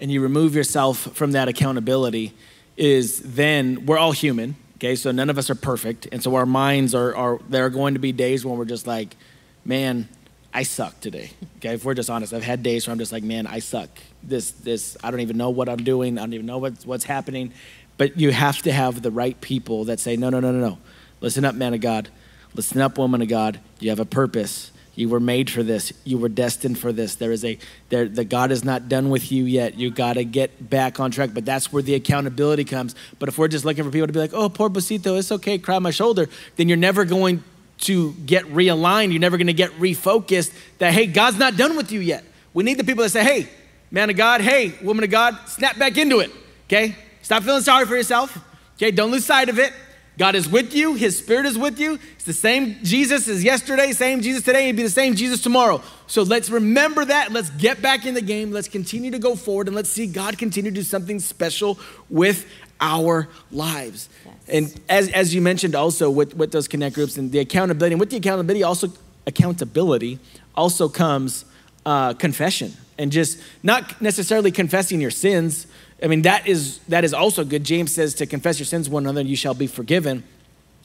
[0.00, 2.34] and you remove yourself from that accountability
[2.76, 4.94] is then we're all human, okay?
[4.94, 6.06] So none of us are perfect.
[6.12, 8.86] And so our minds are, are there are going to be days when we're just
[8.86, 9.16] like,
[9.64, 10.08] man,
[10.52, 11.30] I suck today.
[11.58, 13.90] Okay, if we're just honest, I've had days where I'm just like, man, I suck.
[14.22, 16.18] This, this, I don't even know what I'm doing.
[16.18, 17.52] I don't even know what's, what's happening.
[17.96, 20.78] But you have to have the right people that say, no, no, no, no, no.
[21.20, 22.08] Listen up, man of God.
[22.56, 23.60] Listen up, woman of God.
[23.80, 24.70] You have a purpose.
[24.94, 25.92] You were made for this.
[26.04, 27.16] You were destined for this.
[27.16, 27.58] There is a
[27.90, 29.78] there the God is not done with you yet.
[29.78, 31.30] You got to get back on track.
[31.34, 32.94] But that's where the accountability comes.
[33.18, 35.58] But if we're just looking for people to be like, "Oh, poor Bosito, it's okay,
[35.58, 37.44] cry on my shoulder," then you're never going
[37.80, 39.10] to get realigned.
[39.10, 40.54] You're never going to get refocused.
[40.78, 42.24] That hey, God's not done with you yet.
[42.54, 43.50] We need the people that say, "Hey,
[43.90, 46.30] man of God, hey, woman of God, snap back into it."
[46.68, 48.38] Okay, stop feeling sorry for yourself.
[48.76, 49.74] Okay, don't lose sight of it.
[50.18, 50.94] God is with you.
[50.94, 51.98] His Spirit is with you.
[52.14, 54.66] It's the same Jesus as yesterday, same Jesus today.
[54.66, 55.82] He'd be the same Jesus tomorrow.
[56.06, 57.32] So let's remember that.
[57.32, 58.50] Let's get back in the game.
[58.50, 62.46] Let's continue to go forward and let's see God continue to do something special with
[62.80, 64.08] our lives.
[64.24, 64.34] Yes.
[64.48, 68.00] And as, as you mentioned also with, with those connect groups and the accountability, and
[68.00, 68.92] with the accountability also
[69.26, 70.18] accountability
[70.54, 71.44] also comes
[71.84, 75.66] uh, confession and just not necessarily confessing your sins,
[76.02, 77.64] I mean, that is, that is also good.
[77.64, 80.24] James says to confess your sins one another and you shall be forgiven.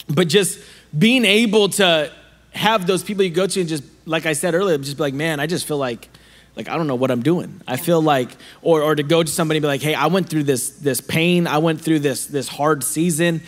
[0.07, 0.59] But just
[0.97, 2.11] being able to
[2.51, 5.13] have those people you go to and just, like I said earlier, just be like,
[5.13, 6.09] man, I just feel like,
[6.55, 7.61] like I don't know what I'm doing.
[7.67, 8.29] I feel like,
[8.61, 11.01] or, or to go to somebody and be like, hey, I went through this, this
[11.01, 11.45] pain.
[11.45, 13.41] I went through this, this hard season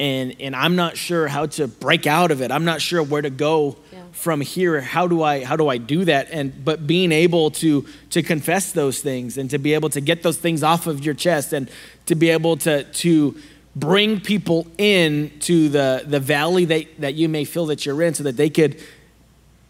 [0.00, 2.50] and, and I'm not sure how to break out of it.
[2.50, 3.76] I'm not sure where to go.
[4.12, 4.80] From here.
[4.80, 6.28] How do I, how do I do that?
[6.30, 10.22] And, but being able to, to confess those things and to be able to get
[10.22, 11.70] those things off of your chest and
[12.06, 13.36] to be able to, to
[13.76, 18.14] bring people in to the, the valley that, that you may feel that you're in
[18.14, 18.82] so that they could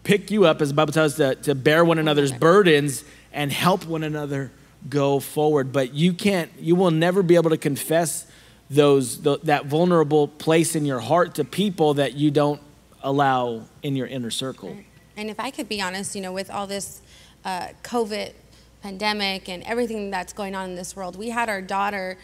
[0.03, 3.51] pick you up, as the Bible tells us, to, to bear one another's burdens and
[3.51, 4.51] help one another
[4.89, 5.71] go forward.
[5.71, 8.25] But you can't, you will never be able to confess
[8.69, 12.61] those, tho- that vulnerable place in your heart to people that you don't
[13.03, 14.77] allow in your inner circle.
[15.17, 17.01] And if I could be honest, you know, with all this
[17.43, 18.33] uh, COVID
[18.81, 22.17] pandemic and everything that's going on in this world, we had our daughter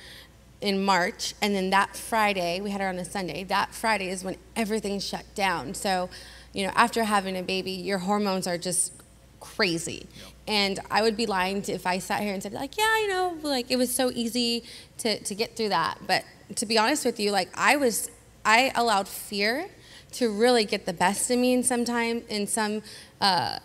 [0.60, 3.44] in March, and then that Friday, we had her on a Sunday.
[3.44, 5.76] That Friday is when everything shut down.
[5.76, 6.10] So,
[6.52, 8.92] you know, after having a baby, your hormones are just
[9.40, 10.08] crazy.
[10.48, 13.38] And I would be lying if I sat here and said, like, yeah, you know,
[13.44, 14.64] like it was so easy
[15.00, 16.00] to, to get through that.
[16.08, 16.24] But
[16.56, 18.10] to be honest with you, like I was,
[18.44, 19.70] I allowed fear
[20.14, 22.82] to really get the best of me in some time, in some,
[23.22, 23.60] uh,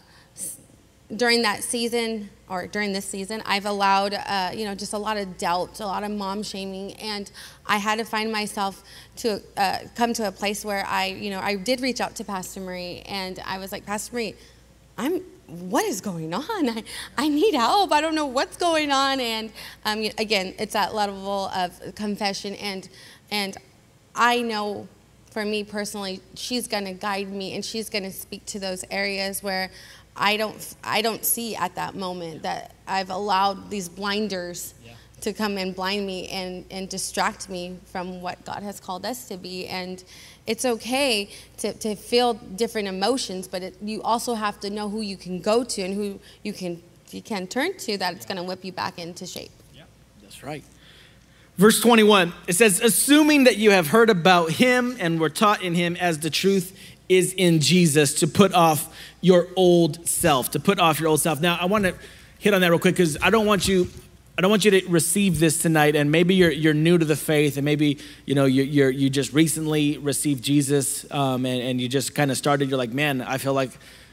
[1.16, 5.16] during that season or during this season, I've allowed, uh, you know, just a lot
[5.16, 7.30] of doubt, a lot of mom shaming, and
[7.66, 8.82] I had to find myself
[9.16, 12.24] to uh, come to a place where I, you know, I did reach out to
[12.24, 14.34] Pastor Marie, and I was like, Pastor Marie,
[14.98, 16.68] I'm, what is going on?
[16.68, 16.84] I,
[17.16, 17.92] I need help.
[17.92, 19.50] I don't know what's going on, and
[19.84, 22.88] um, again, it's that level of confession, and
[23.30, 23.56] and
[24.14, 24.88] I know
[25.32, 28.84] for me personally, she's going to guide me and she's going to speak to those
[28.90, 29.70] areas where
[30.14, 34.74] I don't I don't see at that moment that I've allowed these blinders
[35.22, 39.28] to come and blind me and, and distract me from what God has called us
[39.28, 39.68] to be.
[39.68, 40.02] And
[40.48, 45.00] it's okay to, to feel different emotions, but it, you also have to know who
[45.00, 48.38] you can go to and who you can you can turn to that it's going
[48.38, 49.50] to whip you back into shape.
[49.74, 49.82] Yeah,
[50.22, 50.64] that's right.
[51.56, 55.74] Verse 21, it says, Assuming that you have heard about him and were taught in
[55.74, 56.78] him as the truth
[57.08, 61.40] is in Jesus, to put off your old self, to put off your old self.
[61.40, 61.94] Now, I want to
[62.38, 63.88] hit on that real quick because I don't want you.
[64.36, 67.16] I don't want you to receive this tonight, and maybe you're, you're new to the
[67.16, 71.80] faith, and maybe you know you you you just recently received Jesus, um, and, and
[71.80, 72.70] you just kind of started.
[72.70, 73.72] You're like, man, I feel like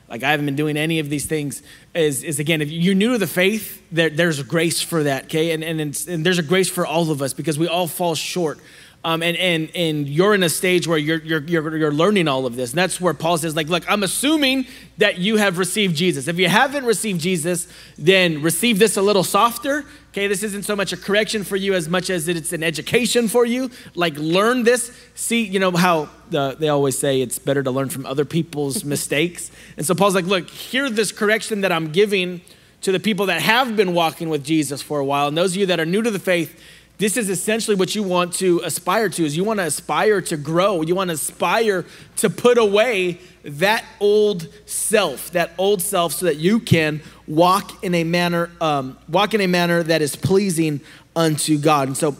[0.09, 1.61] like I haven't been doing any of these things,
[1.93, 5.51] is, is again, if you're new to the faith, there, there's grace for that, okay?
[5.51, 8.59] And, and, and there's a grace for all of us because we all fall short.
[9.03, 12.45] Um, and, and, and you're in a stage where you're, you're, you're, you're learning all
[12.45, 12.71] of this.
[12.71, 14.65] And that's where Paul says, like, look, I'm assuming
[14.97, 16.27] that you have received Jesus.
[16.27, 20.75] If you haven't received Jesus, then receive this a little softer Okay, this isn't so
[20.75, 23.69] much a correction for you as much as it's an education for you.
[23.93, 24.91] Like, learn this.
[25.13, 28.83] See, you know how the, they always say it's better to learn from other people's
[28.95, 29.51] mistakes.
[29.77, 32.41] And so Paul's like, look, hear this correction that I'm giving
[32.81, 35.27] to the people that have been walking with Jesus for a while.
[35.27, 36.59] And those of you that are new to the faith,
[36.99, 40.35] this is essentially what you want to aspire to is you want to aspire to
[40.35, 40.81] grow.
[40.81, 41.85] You want to aspire
[42.17, 47.95] to put away that old self that old self so that you can walk in
[47.95, 50.81] a manner um, walk in a manner that is pleasing
[51.15, 51.87] unto god.
[51.87, 52.17] And so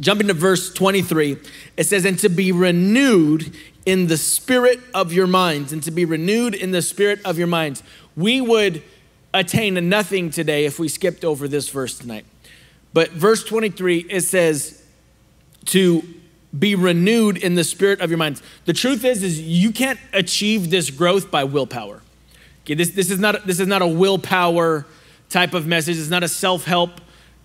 [0.00, 1.36] jumping to verse 23
[1.76, 3.52] it says and to be renewed
[3.84, 5.72] in the spirit of your minds.
[5.72, 7.82] And to be renewed in the spirit of your minds.
[8.14, 8.84] We would
[9.34, 12.26] attain nothing today if we skipped over this verse tonight
[12.92, 14.82] but verse 23, it says
[15.66, 16.02] to
[16.58, 18.42] be renewed in the spirit of your minds.
[18.64, 22.02] The truth is, is you can't achieve this growth by willpower.
[22.64, 24.86] Okay, this, this, is, not, this is not a willpower
[25.28, 25.98] type of message.
[25.98, 27.00] It's not a self-help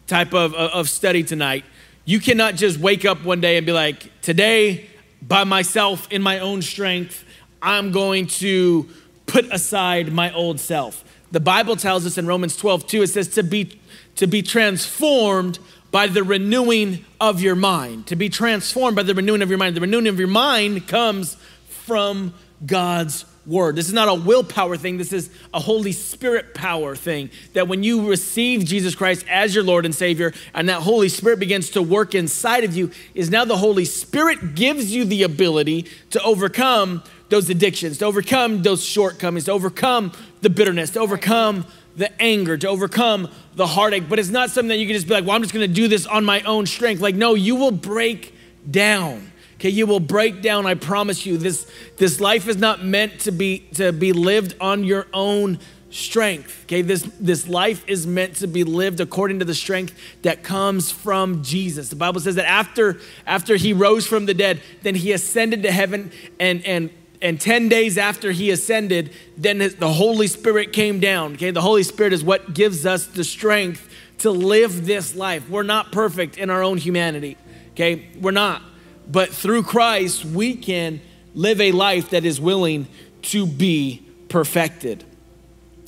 [0.07, 1.65] type of, of study tonight.
[2.05, 4.89] You cannot just wake up one day and be like, today,
[5.21, 7.23] by myself, in my own strength,
[7.61, 8.89] I'm going to
[9.25, 11.03] put aside my old self.
[11.31, 13.79] The Bible tells us in Romans 12, 2, it says to be
[14.15, 15.59] to be transformed
[15.91, 18.07] by the renewing of your mind.
[18.07, 19.75] To be transformed by the renewing of your mind.
[19.75, 21.37] The renewing of your mind comes
[21.67, 22.33] from
[22.65, 23.75] God's word.
[23.75, 24.97] This is not a willpower thing.
[24.97, 27.29] This is a Holy Spirit power thing.
[27.53, 31.39] That when you receive Jesus Christ as your Lord and Savior, and that Holy Spirit
[31.39, 35.87] begins to work inside of you, is now the Holy Spirit gives you the ability
[36.11, 37.03] to overcome
[37.33, 40.11] those addictions, to overcome those shortcomings, to overcome
[40.41, 41.65] the bitterness, to overcome
[41.95, 44.07] the anger, to overcome the heartache.
[44.07, 45.87] But it's not something that you can just be like, well, I'm just gonna do
[45.87, 47.01] this on my own strength.
[47.01, 48.35] Like, no, you will break
[48.69, 49.31] down.
[49.55, 51.37] Okay, you will break down, I promise you.
[51.37, 55.59] This, this life is not meant to be, to be lived on your own
[55.89, 56.65] strength.
[56.65, 60.91] Okay, this, this life is meant to be lived according to the strength that comes
[60.91, 61.89] from Jesus.
[61.89, 65.71] The Bible says that after, after he rose from the dead, then he ascended to
[65.71, 66.89] heaven and, and
[67.23, 71.33] and 10 days after he ascended, then the Holy Spirit came down.
[71.33, 75.49] Okay, the Holy Spirit is what gives us the strength to live this life.
[75.49, 77.37] We're not perfect in our own humanity.
[77.71, 78.61] Okay, we're not.
[79.09, 81.01] But through Christ, we can
[81.33, 82.87] live a life that is willing
[83.23, 85.05] to be perfected.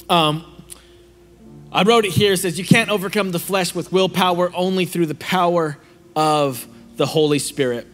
[0.10, 0.46] Um,
[1.70, 2.34] I wrote it here.
[2.34, 5.78] It says, You can't overcome the flesh with willpower, only through the power
[6.16, 6.66] of
[6.96, 7.88] the Holy Spirit.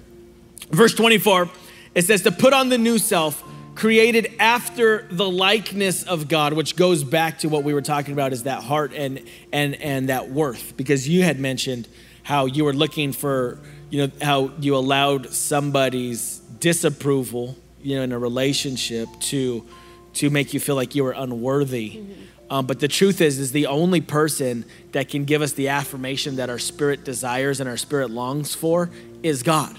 [0.70, 1.50] Verse 24
[1.94, 3.44] it says to put on the new self,
[3.76, 8.34] created after the likeness of God, which goes back to what we were talking about
[8.34, 9.22] is that heart and
[9.52, 10.76] and and that worth.
[10.78, 11.88] Because you had mentioned
[12.24, 18.12] how you were looking for, you know, how you allowed somebody's disapproval, you know, in
[18.12, 19.66] a relationship to
[20.14, 21.92] to make you feel like you were unworthy.
[21.92, 22.22] Mm-hmm.
[22.50, 26.36] Um, but the truth is, is the only person that can give us the affirmation
[26.36, 28.90] that our spirit desires and our spirit longs for
[29.24, 29.74] is God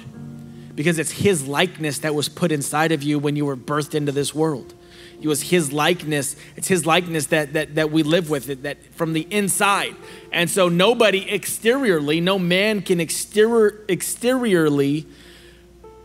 [0.74, 4.12] because it's His likeness that was put inside of you when you were birthed into
[4.12, 4.74] this world.
[5.20, 6.36] It was His likeness.
[6.56, 9.94] It's His likeness that, that, that we live with, that from the inside.
[10.32, 15.06] And so nobody exteriorly, no man can exterior, exteriorly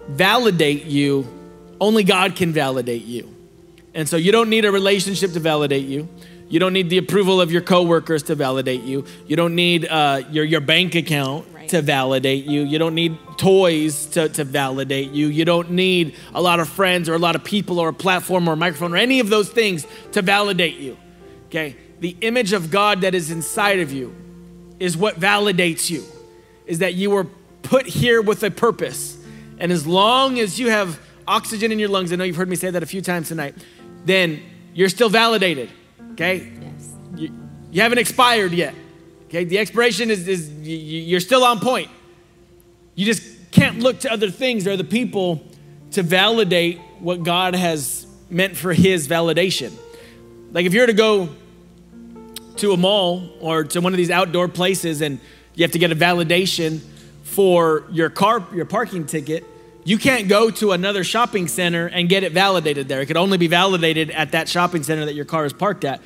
[0.08, 1.28] validate you.
[1.80, 3.34] Only God can validate you.
[3.94, 6.08] And so you don't need a relationship to validate you.
[6.50, 9.06] You don't need the approval of your coworkers to validate you.
[9.26, 11.68] You don't need uh, your, your bank account right.
[11.70, 12.62] to validate you.
[12.62, 15.28] You don't need toys to, to validate you.
[15.28, 18.48] You don't need a lot of friends or a lot of people or a platform
[18.48, 20.98] or a microphone or any of those things to validate you.
[21.48, 21.76] Okay?
[22.00, 24.16] The image of God that is inside of you
[24.80, 26.04] is what validates you,
[26.66, 27.26] is that you were
[27.64, 29.18] put here with a purpose.
[29.60, 32.56] And as long as you have oxygen in your lungs, I know you've heard me
[32.56, 33.56] say that a few times tonight,
[34.06, 34.42] then
[34.74, 35.70] you're still validated
[36.18, 36.52] okay?
[36.60, 36.94] Yes.
[37.16, 37.32] You,
[37.72, 38.74] you haven't expired yet.
[39.28, 41.90] Okay, the expiration is, is you're still on point.
[42.98, 45.44] You just can't look to other things or other people
[45.92, 49.72] to validate what God has meant for His validation.
[50.52, 51.30] Like if you're to go
[52.56, 55.20] to a mall or to one of these outdoor places and
[55.54, 56.80] you have to get a validation
[57.22, 59.46] for your car, your parking ticket,
[59.84, 63.00] you can't go to another shopping center and get it validated there.
[63.02, 66.02] It could only be validated at that shopping center that your car is parked at.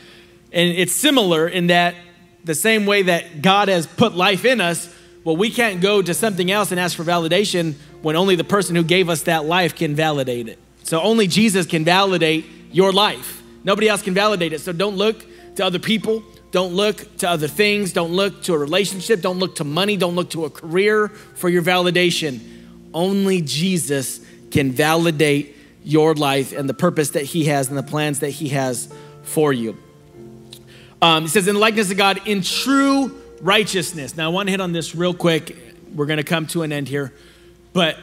[0.51, 1.95] And it's similar in that
[2.43, 4.90] the same way that God has put life in us,
[5.23, 8.75] well, we can't go to something else and ask for validation when only the person
[8.75, 10.57] who gave us that life can validate it.
[10.83, 13.43] So only Jesus can validate your life.
[13.63, 14.61] Nobody else can validate it.
[14.61, 15.23] So don't look
[15.55, 16.23] to other people.
[16.51, 17.93] Don't look to other things.
[17.93, 19.21] Don't look to a relationship.
[19.21, 19.95] Don't look to money.
[19.95, 22.39] Don't look to a career for your validation.
[22.93, 28.19] Only Jesus can validate your life and the purpose that He has and the plans
[28.19, 28.91] that He has
[29.23, 29.77] for you.
[31.01, 34.15] Um, it says, in the likeness of God, in true righteousness.
[34.15, 35.57] Now, I want to hit on this real quick.
[35.93, 37.13] We're going to come to an end here.
[37.73, 37.97] But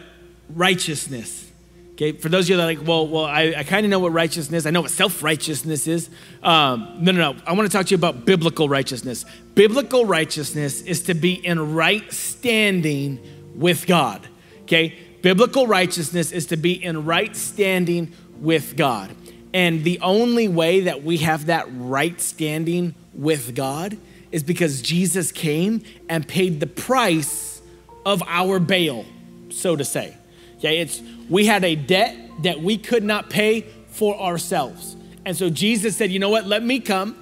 [0.55, 1.47] righteousness.
[1.93, 3.99] Okay, for those of you that are like, well, well, I, I kind of know
[3.99, 4.67] what righteousness.
[4.67, 6.11] I know what self-righteousness is.
[6.45, 7.41] Um, no, no, no.
[7.45, 9.25] I want to talk to you about biblical righteousness.
[9.55, 13.19] Biblical righteousness is to be in right standing
[13.57, 14.29] with God.
[14.63, 19.13] Okay, biblical righteousness is to be in right standing with God.
[19.53, 23.97] And the only way that we have that right standing with God
[24.33, 27.61] is because Jesus came and paid the price
[28.05, 29.05] of our bail,
[29.51, 30.17] so to say.
[30.59, 34.97] Okay, it's we had a debt that we could not pay for ourselves.
[35.25, 36.47] And so Jesus said, "You know what?
[36.47, 37.17] Let me come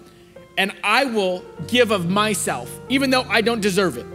[0.59, 4.07] and I will give of myself, even though I don't deserve it.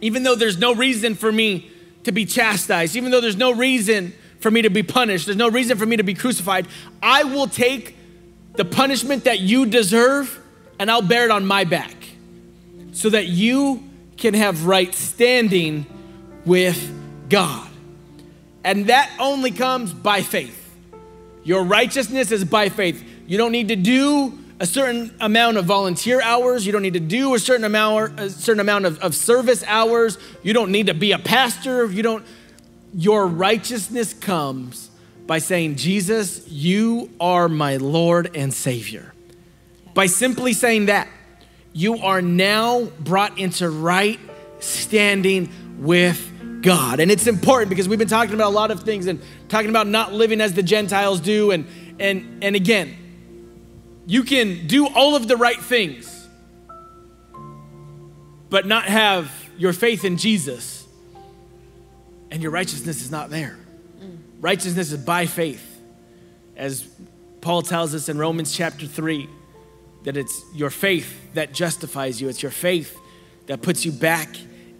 [0.00, 1.70] Even though there's no reason for me
[2.02, 5.26] to be chastised, even though there's no reason for me to be punished.
[5.26, 6.66] There's no reason for me to be crucified.
[7.02, 7.96] I will take
[8.56, 10.40] the punishment that you deserve
[10.78, 11.94] and I'll bear it on my back
[12.92, 13.82] so that you
[14.16, 15.86] can have right standing
[16.44, 16.92] with
[17.28, 17.68] God.
[18.62, 20.60] And that only comes by faith.
[21.42, 23.04] Your righteousness is by faith.
[23.26, 26.64] You don't need to do a certain amount of volunteer hours.
[26.64, 30.16] You don't need to do a certain amount, a certain amount of, of service hours.
[30.42, 31.86] You don't need to be a pastor.
[31.86, 32.24] You don't
[32.94, 34.90] your righteousness comes
[35.26, 39.13] by saying, Jesus, you are my Lord and Savior.
[39.94, 41.08] By simply saying that,
[41.72, 44.18] you are now brought into right
[44.60, 46.30] standing with
[46.62, 47.00] God.
[47.00, 49.86] And it's important because we've been talking about a lot of things and talking about
[49.86, 51.50] not living as the Gentiles do.
[51.50, 51.66] And,
[51.98, 52.96] and, and again,
[54.06, 56.28] you can do all of the right things,
[58.50, 60.86] but not have your faith in Jesus
[62.30, 63.58] and your righteousness is not there.
[64.40, 65.80] Righteousness is by faith.
[66.56, 66.86] As
[67.40, 69.28] Paul tells us in Romans chapter 3,
[70.04, 72.98] that it's your faith that justifies you, it's your faith
[73.46, 74.28] that puts you back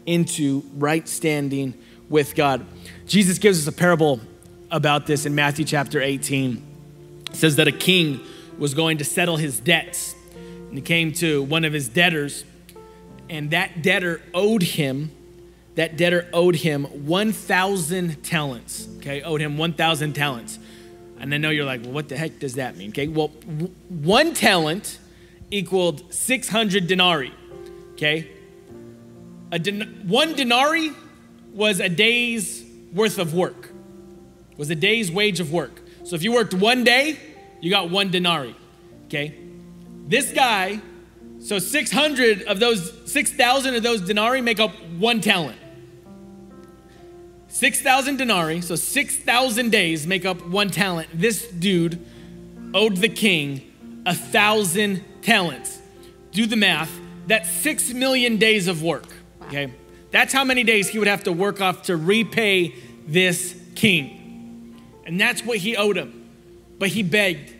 [0.06, 1.74] into right standing
[2.08, 2.64] with God.
[3.06, 4.20] Jesus gives us a parable
[4.70, 6.62] about this in Matthew chapter 18.
[7.30, 8.20] It says that a king
[8.58, 10.14] was going to settle his debts,
[10.68, 12.44] and he came to one of his debtors,
[13.28, 15.10] and that debtor owed him
[15.74, 18.88] that debtor owed him 1,000 talents.
[18.98, 20.58] Okay, owed him 1,000 talents.
[21.18, 22.90] And I know you're like, well, what the heck does that mean?
[22.90, 23.28] Okay, well,
[23.88, 24.98] one talent
[25.54, 27.32] equaled 600 denarii.
[27.92, 28.28] Okay,
[29.52, 30.92] a den- one denarii
[31.52, 33.70] was a day's worth of work,
[34.56, 35.80] was a day's wage of work.
[36.02, 37.18] So if you worked one day,
[37.60, 38.56] you got one denarii.
[39.06, 39.34] Okay,
[40.08, 40.80] this guy,
[41.38, 45.58] so 600 of those, 6,000 of those denarii make up one talent.
[47.46, 51.08] 6,000 denarii, so 6,000 days make up one talent.
[51.14, 52.04] This dude
[52.74, 53.70] owed the king
[54.04, 55.80] a thousand talents.
[56.30, 56.90] Do the math.
[57.26, 59.06] That's six million days of work.
[59.44, 59.72] Okay.
[60.10, 62.74] That's how many days he would have to work off to repay
[63.06, 64.80] this king.
[65.04, 66.30] And that's what he owed him.
[66.78, 67.52] But he begged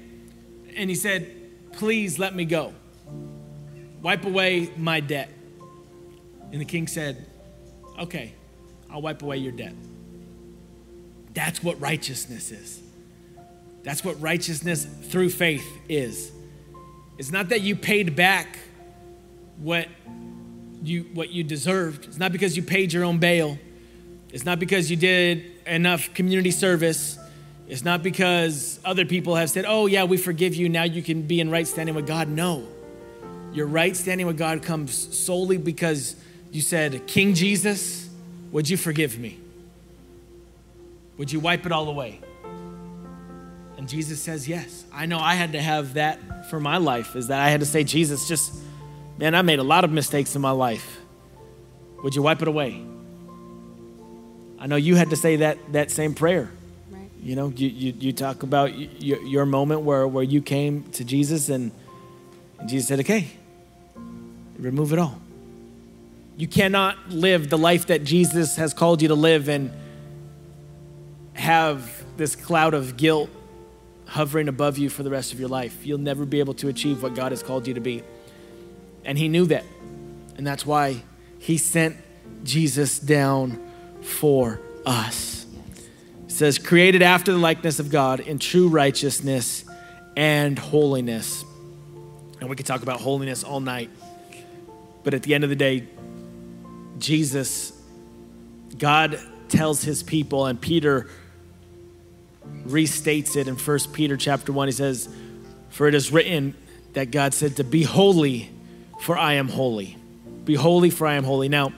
[0.76, 1.30] and he said,
[1.72, 2.72] Please let me go.
[4.00, 5.30] Wipe away my debt.
[6.52, 7.26] And the king said,
[7.98, 8.34] Okay,
[8.90, 9.74] I'll wipe away your debt.
[11.32, 12.80] That's what righteousness is.
[13.82, 16.30] That's what righteousness through faith is.
[17.16, 18.58] It's not that you paid back
[19.58, 19.88] what
[20.82, 22.06] you what you deserved.
[22.06, 23.58] It's not because you paid your own bail.
[24.32, 27.18] It's not because you did enough community service.
[27.68, 30.68] It's not because other people have said, "Oh yeah, we forgive you.
[30.68, 32.66] Now you can be in right standing with God." No.
[33.52, 36.16] Your right standing with God comes solely because
[36.50, 38.08] you said, "King Jesus,
[38.50, 39.38] would you forgive me?
[41.16, 42.20] Would you wipe it all away?
[43.84, 44.86] And Jesus says, Yes.
[44.90, 47.66] I know I had to have that for my life, is that I had to
[47.66, 48.54] say, Jesus, just
[49.18, 51.00] Man, I made a lot of mistakes in my life.
[52.02, 52.82] Would you wipe it away?
[54.58, 56.50] I know you had to say that, that same prayer.
[56.90, 57.10] Right.
[57.20, 61.04] You know, you, you, you talk about your, your moment where, where you came to
[61.04, 61.70] Jesus and,
[62.58, 63.28] and Jesus said, okay,
[64.58, 65.20] remove it all.
[66.38, 69.70] You cannot live the life that Jesus has called you to live and
[71.34, 73.30] have this cloud of guilt
[74.14, 75.84] hovering above you for the rest of your life.
[75.84, 78.04] You'll never be able to achieve what God has called you to be.
[79.04, 79.64] And He knew that.
[80.36, 81.02] And that's why
[81.40, 81.96] He sent
[82.44, 83.60] Jesus down
[84.02, 85.46] for us.
[86.26, 89.64] It says, created after the likeness of God in true righteousness
[90.16, 91.44] and holiness.
[92.40, 93.90] And we could talk about holiness all night.
[95.02, 95.88] But at the end of the day,
[97.00, 97.72] Jesus,
[98.78, 101.08] God tells his people, and Peter
[102.66, 104.68] restates it in 1 Peter chapter 1.
[104.68, 105.08] He says,
[105.70, 106.54] For it is written
[106.94, 108.50] that God said to be holy,
[109.00, 109.96] for I am holy.
[110.44, 111.48] Be holy, for I am holy.
[111.48, 111.72] Now,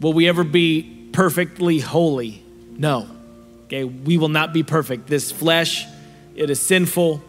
[0.00, 2.42] will we ever be perfectly holy?
[2.70, 3.08] No.
[3.64, 5.08] Okay, we will not be perfect.
[5.08, 5.86] This flesh,
[6.34, 7.22] it is sinful.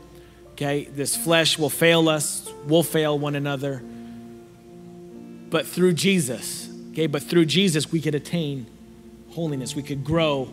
[0.52, 3.82] Okay, this flesh will fail us, we'll fail one another.
[5.50, 8.68] But through Jesus, okay, but through Jesus, we could attain
[9.32, 9.76] holiness.
[9.76, 10.50] We could grow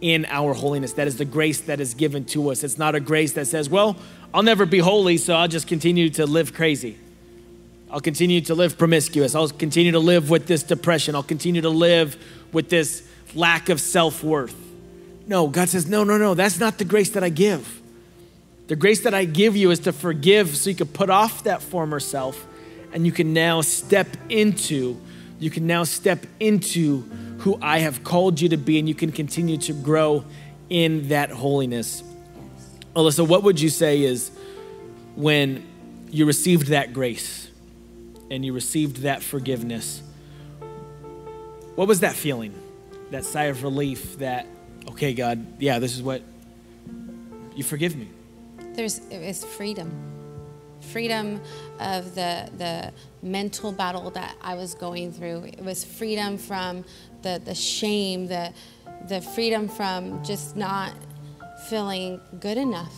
[0.00, 0.94] in our holiness.
[0.94, 2.64] That is the grace that is given to us.
[2.64, 3.96] It's not a grace that says, well,
[4.32, 6.96] I'll never be holy, so I'll just continue to live crazy.
[7.90, 9.34] I'll continue to live promiscuous.
[9.34, 11.14] I'll continue to live with this depression.
[11.14, 12.16] I'll continue to live
[12.52, 14.54] with this lack of self worth.
[15.26, 17.80] No, God says, no, no, no, that's not the grace that I give.
[18.68, 21.62] The grace that I give you is to forgive so you can put off that
[21.62, 22.46] former self
[22.92, 25.00] and you can now step into,
[25.40, 27.00] you can now step into
[27.38, 30.24] who I have called you to be and you can continue to grow
[30.68, 32.04] in that holiness.
[32.94, 34.30] Alyssa, what would you say is
[35.16, 35.66] when
[36.10, 37.48] you received that grace
[38.30, 40.02] and you received that forgiveness?
[41.74, 42.54] What was that feeling?
[43.10, 44.46] That sigh of relief that,
[44.90, 46.22] okay, God, yeah, this is what
[47.56, 48.08] you forgive me.
[48.74, 50.19] There's it's freedom.
[50.80, 51.40] Freedom
[51.78, 55.44] of the the mental battle that I was going through.
[55.44, 56.84] It was freedom from
[57.22, 58.52] the the shame, the
[59.08, 60.92] the freedom from just not
[61.68, 62.94] feeling good enough.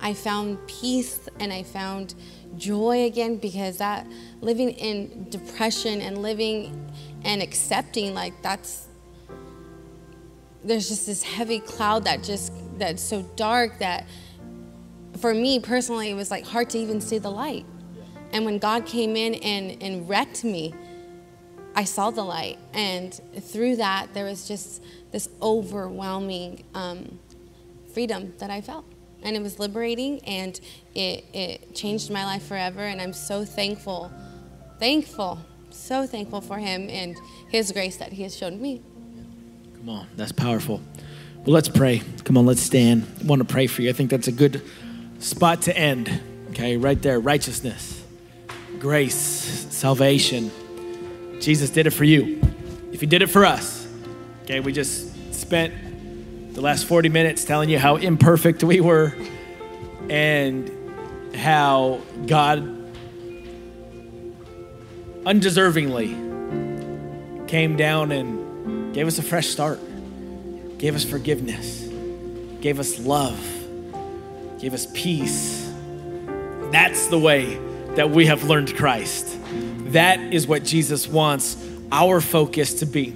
[0.00, 2.14] I found peace and I found
[2.56, 4.06] joy again because that
[4.40, 6.92] living in depression and living
[7.24, 8.86] and accepting like that's
[10.64, 14.06] there's just this heavy cloud that just that's so dark that
[15.20, 17.64] for me personally it was like hard to even see the light
[18.32, 20.74] and when god came in and, and wrecked me
[21.74, 27.18] i saw the light and through that there was just this overwhelming um,
[27.92, 28.84] freedom that i felt
[29.22, 30.60] and it was liberating and
[30.94, 34.12] it, it changed my life forever and i'm so thankful
[34.78, 35.38] thankful
[35.70, 37.16] so thankful for him and
[37.48, 38.82] his grace that he has shown me
[39.78, 40.80] Come on, that's powerful.
[41.36, 42.02] Well, let's pray.
[42.24, 43.06] Come on, let's stand.
[43.20, 43.90] I want to pray for you.
[43.90, 44.60] I think that's a good
[45.18, 46.20] spot to end.
[46.50, 48.02] Okay, right there righteousness,
[48.78, 50.50] grace, salvation.
[51.40, 52.40] Jesus did it for you.
[52.92, 53.86] If He did it for us,
[54.44, 59.14] okay, we just spent the last 40 minutes telling you how imperfect we were
[60.10, 60.68] and
[61.36, 62.76] how God
[65.24, 66.26] undeservingly
[67.46, 69.78] came down and gave us a fresh start,
[70.78, 71.88] gave us forgiveness,
[72.60, 73.38] gave us love,
[74.58, 75.72] gave us peace.
[76.72, 77.54] That's the way
[77.94, 79.36] that we have learned Christ.
[79.92, 81.56] That is what Jesus wants
[81.90, 83.10] our focus to be.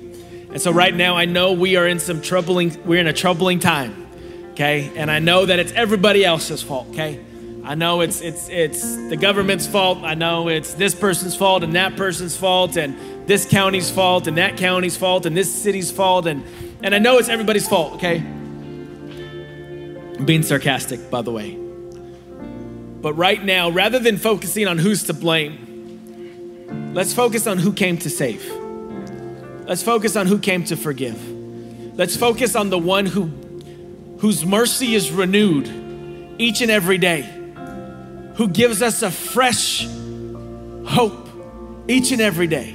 [0.50, 3.58] And so right now I know we are in some troubling we're in a troubling
[3.58, 4.06] time.
[4.52, 4.90] Okay?
[4.96, 7.20] And I know that it's everybody else's fault, okay?
[7.64, 9.98] I know it's it's it's the government's fault.
[10.02, 14.36] I know it's this person's fault and that person's fault and this county's fault and
[14.36, 16.44] that county's fault and this city's fault and
[16.82, 18.22] and I know it's everybody's fault, okay?
[20.22, 21.56] I'm being sarcastic, by the way.
[21.56, 27.98] But right now, rather than focusing on who's to blame, let's focus on who came
[27.98, 28.48] to save.
[29.66, 31.20] Let's focus on who came to forgive.
[31.98, 33.24] Let's focus on the one who
[34.20, 35.66] whose mercy is renewed
[36.38, 37.22] each and every day,
[38.36, 39.88] who gives us a fresh
[40.86, 41.28] hope
[41.88, 42.70] each and every day,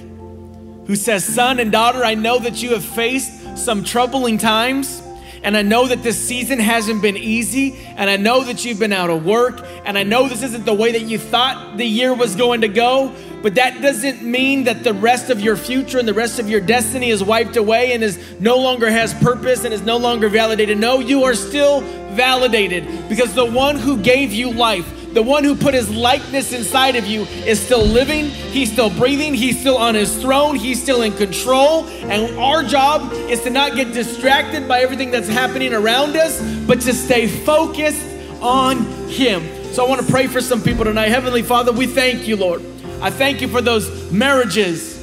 [0.86, 5.02] who says, Son and daughter, I know that you have faced some troubling times.
[5.48, 8.92] And I know that this season hasn't been easy, and I know that you've been
[8.92, 12.14] out of work, and I know this isn't the way that you thought the year
[12.14, 16.06] was going to go, but that doesn't mean that the rest of your future and
[16.06, 19.74] the rest of your destiny is wiped away and is no longer has purpose and
[19.74, 20.80] is no longer validated.
[20.80, 21.80] No, you are still
[22.12, 26.96] validated because the one who gave you life, the one who put his likeness inside
[26.96, 31.02] of you is still living, he's still breathing, he's still on his throne, he's still
[31.02, 31.88] in control.
[31.88, 36.82] And our job is to not get distracted by everything that's happening around us, but
[36.82, 38.06] to stay focused
[38.44, 39.42] on him.
[39.74, 41.08] So I want to pray for some people tonight.
[41.08, 42.62] Heavenly Father, we thank you, Lord.
[43.02, 45.02] I thank you for those marriages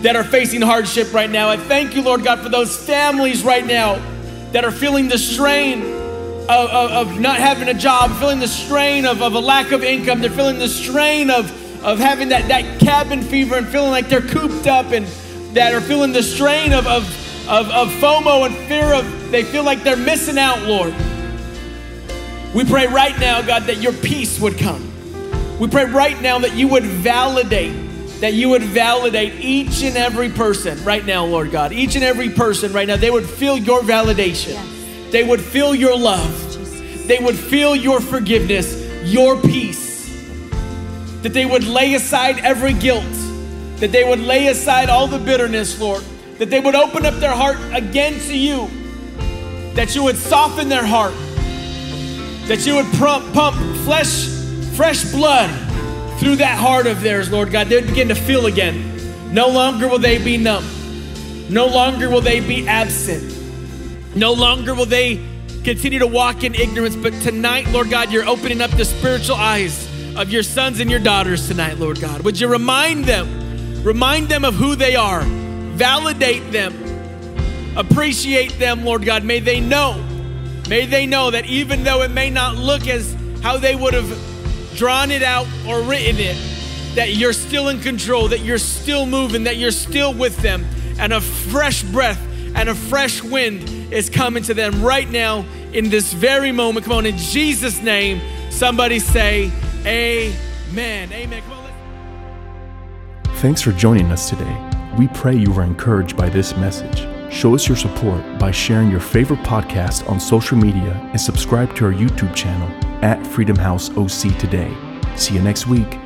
[0.00, 1.50] that are facing hardship right now.
[1.50, 3.96] I thank you, Lord God, for those families right now
[4.52, 6.03] that are feeling the strain
[6.48, 9.82] of, of, of, not having a job, feeling the strain of, of a lack of
[9.82, 10.20] income.
[10.20, 11.50] They're feeling the strain of,
[11.82, 15.06] of having that, that cabin fever and feeling like they're cooped up and
[15.56, 17.04] that are feeling the strain of, of,
[17.48, 20.94] of, of FOMO and fear of they feel like they're missing out, Lord.
[22.54, 24.92] We pray right now, God, that your peace would come.
[25.58, 30.28] We pray right now that you would validate, that you would validate each and every
[30.28, 31.72] person right now, Lord God.
[31.72, 34.52] Each and every person right now, they would feel your validation.
[34.52, 34.73] Yes.
[35.14, 37.06] They would feel your love.
[37.06, 40.10] They would feel your forgiveness, your peace.
[41.22, 43.04] That they would lay aside every guilt.
[43.76, 46.02] That they would lay aside all the bitterness, Lord.
[46.38, 48.68] That they would open up their heart again to you.
[49.74, 51.14] That you would soften their heart.
[52.48, 53.54] That you would pump, pump
[53.84, 54.26] flesh,
[54.74, 55.48] fresh blood
[56.18, 57.68] through that heart of theirs, Lord God.
[57.68, 59.32] They would begin to feel again.
[59.32, 60.64] No longer will they be numb.
[61.48, 63.33] No longer will they be absent.
[64.14, 65.24] No longer will they
[65.64, 69.88] continue to walk in ignorance, but tonight, Lord God, you're opening up the spiritual eyes
[70.16, 72.22] of your sons and your daughters tonight, Lord God.
[72.22, 76.72] Would you remind them, remind them of who they are, validate them,
[77.76, 79.24] appreciate them, Lord God.
[79.24, 80.00] May they know,
[80.68, 84.76] may they know that even though it may not look as how they would have
[84.76, 86.36] drawn it out or written it,
[86.94, 90.64] that you're still in control, that you're still moving, that you're still with them,
[91.00, 92.20] and a fresh breath
[92.54, 96.86] and a fresh wind is coming to them right now in this very moment.
[96.86, 99.50] Come on, in Jesus' name, somebody say,
[99.86, 101.12] Amen.
[101.12, 101.42] Amen.
[101.42, 101.64] Come on.
[103.36, 104.70] Thanks for joining us today.
[104.98, 107.06] We pray you were encouraged by this message.
[107.32, 111.86] Show us your support by sharing your favorite podcast on social media and subscribe to
[111.86, 112.68] our YouTube channel
[113.04, 114.72] at Freedom House OC today.
[115.16, 116.03] See you next week.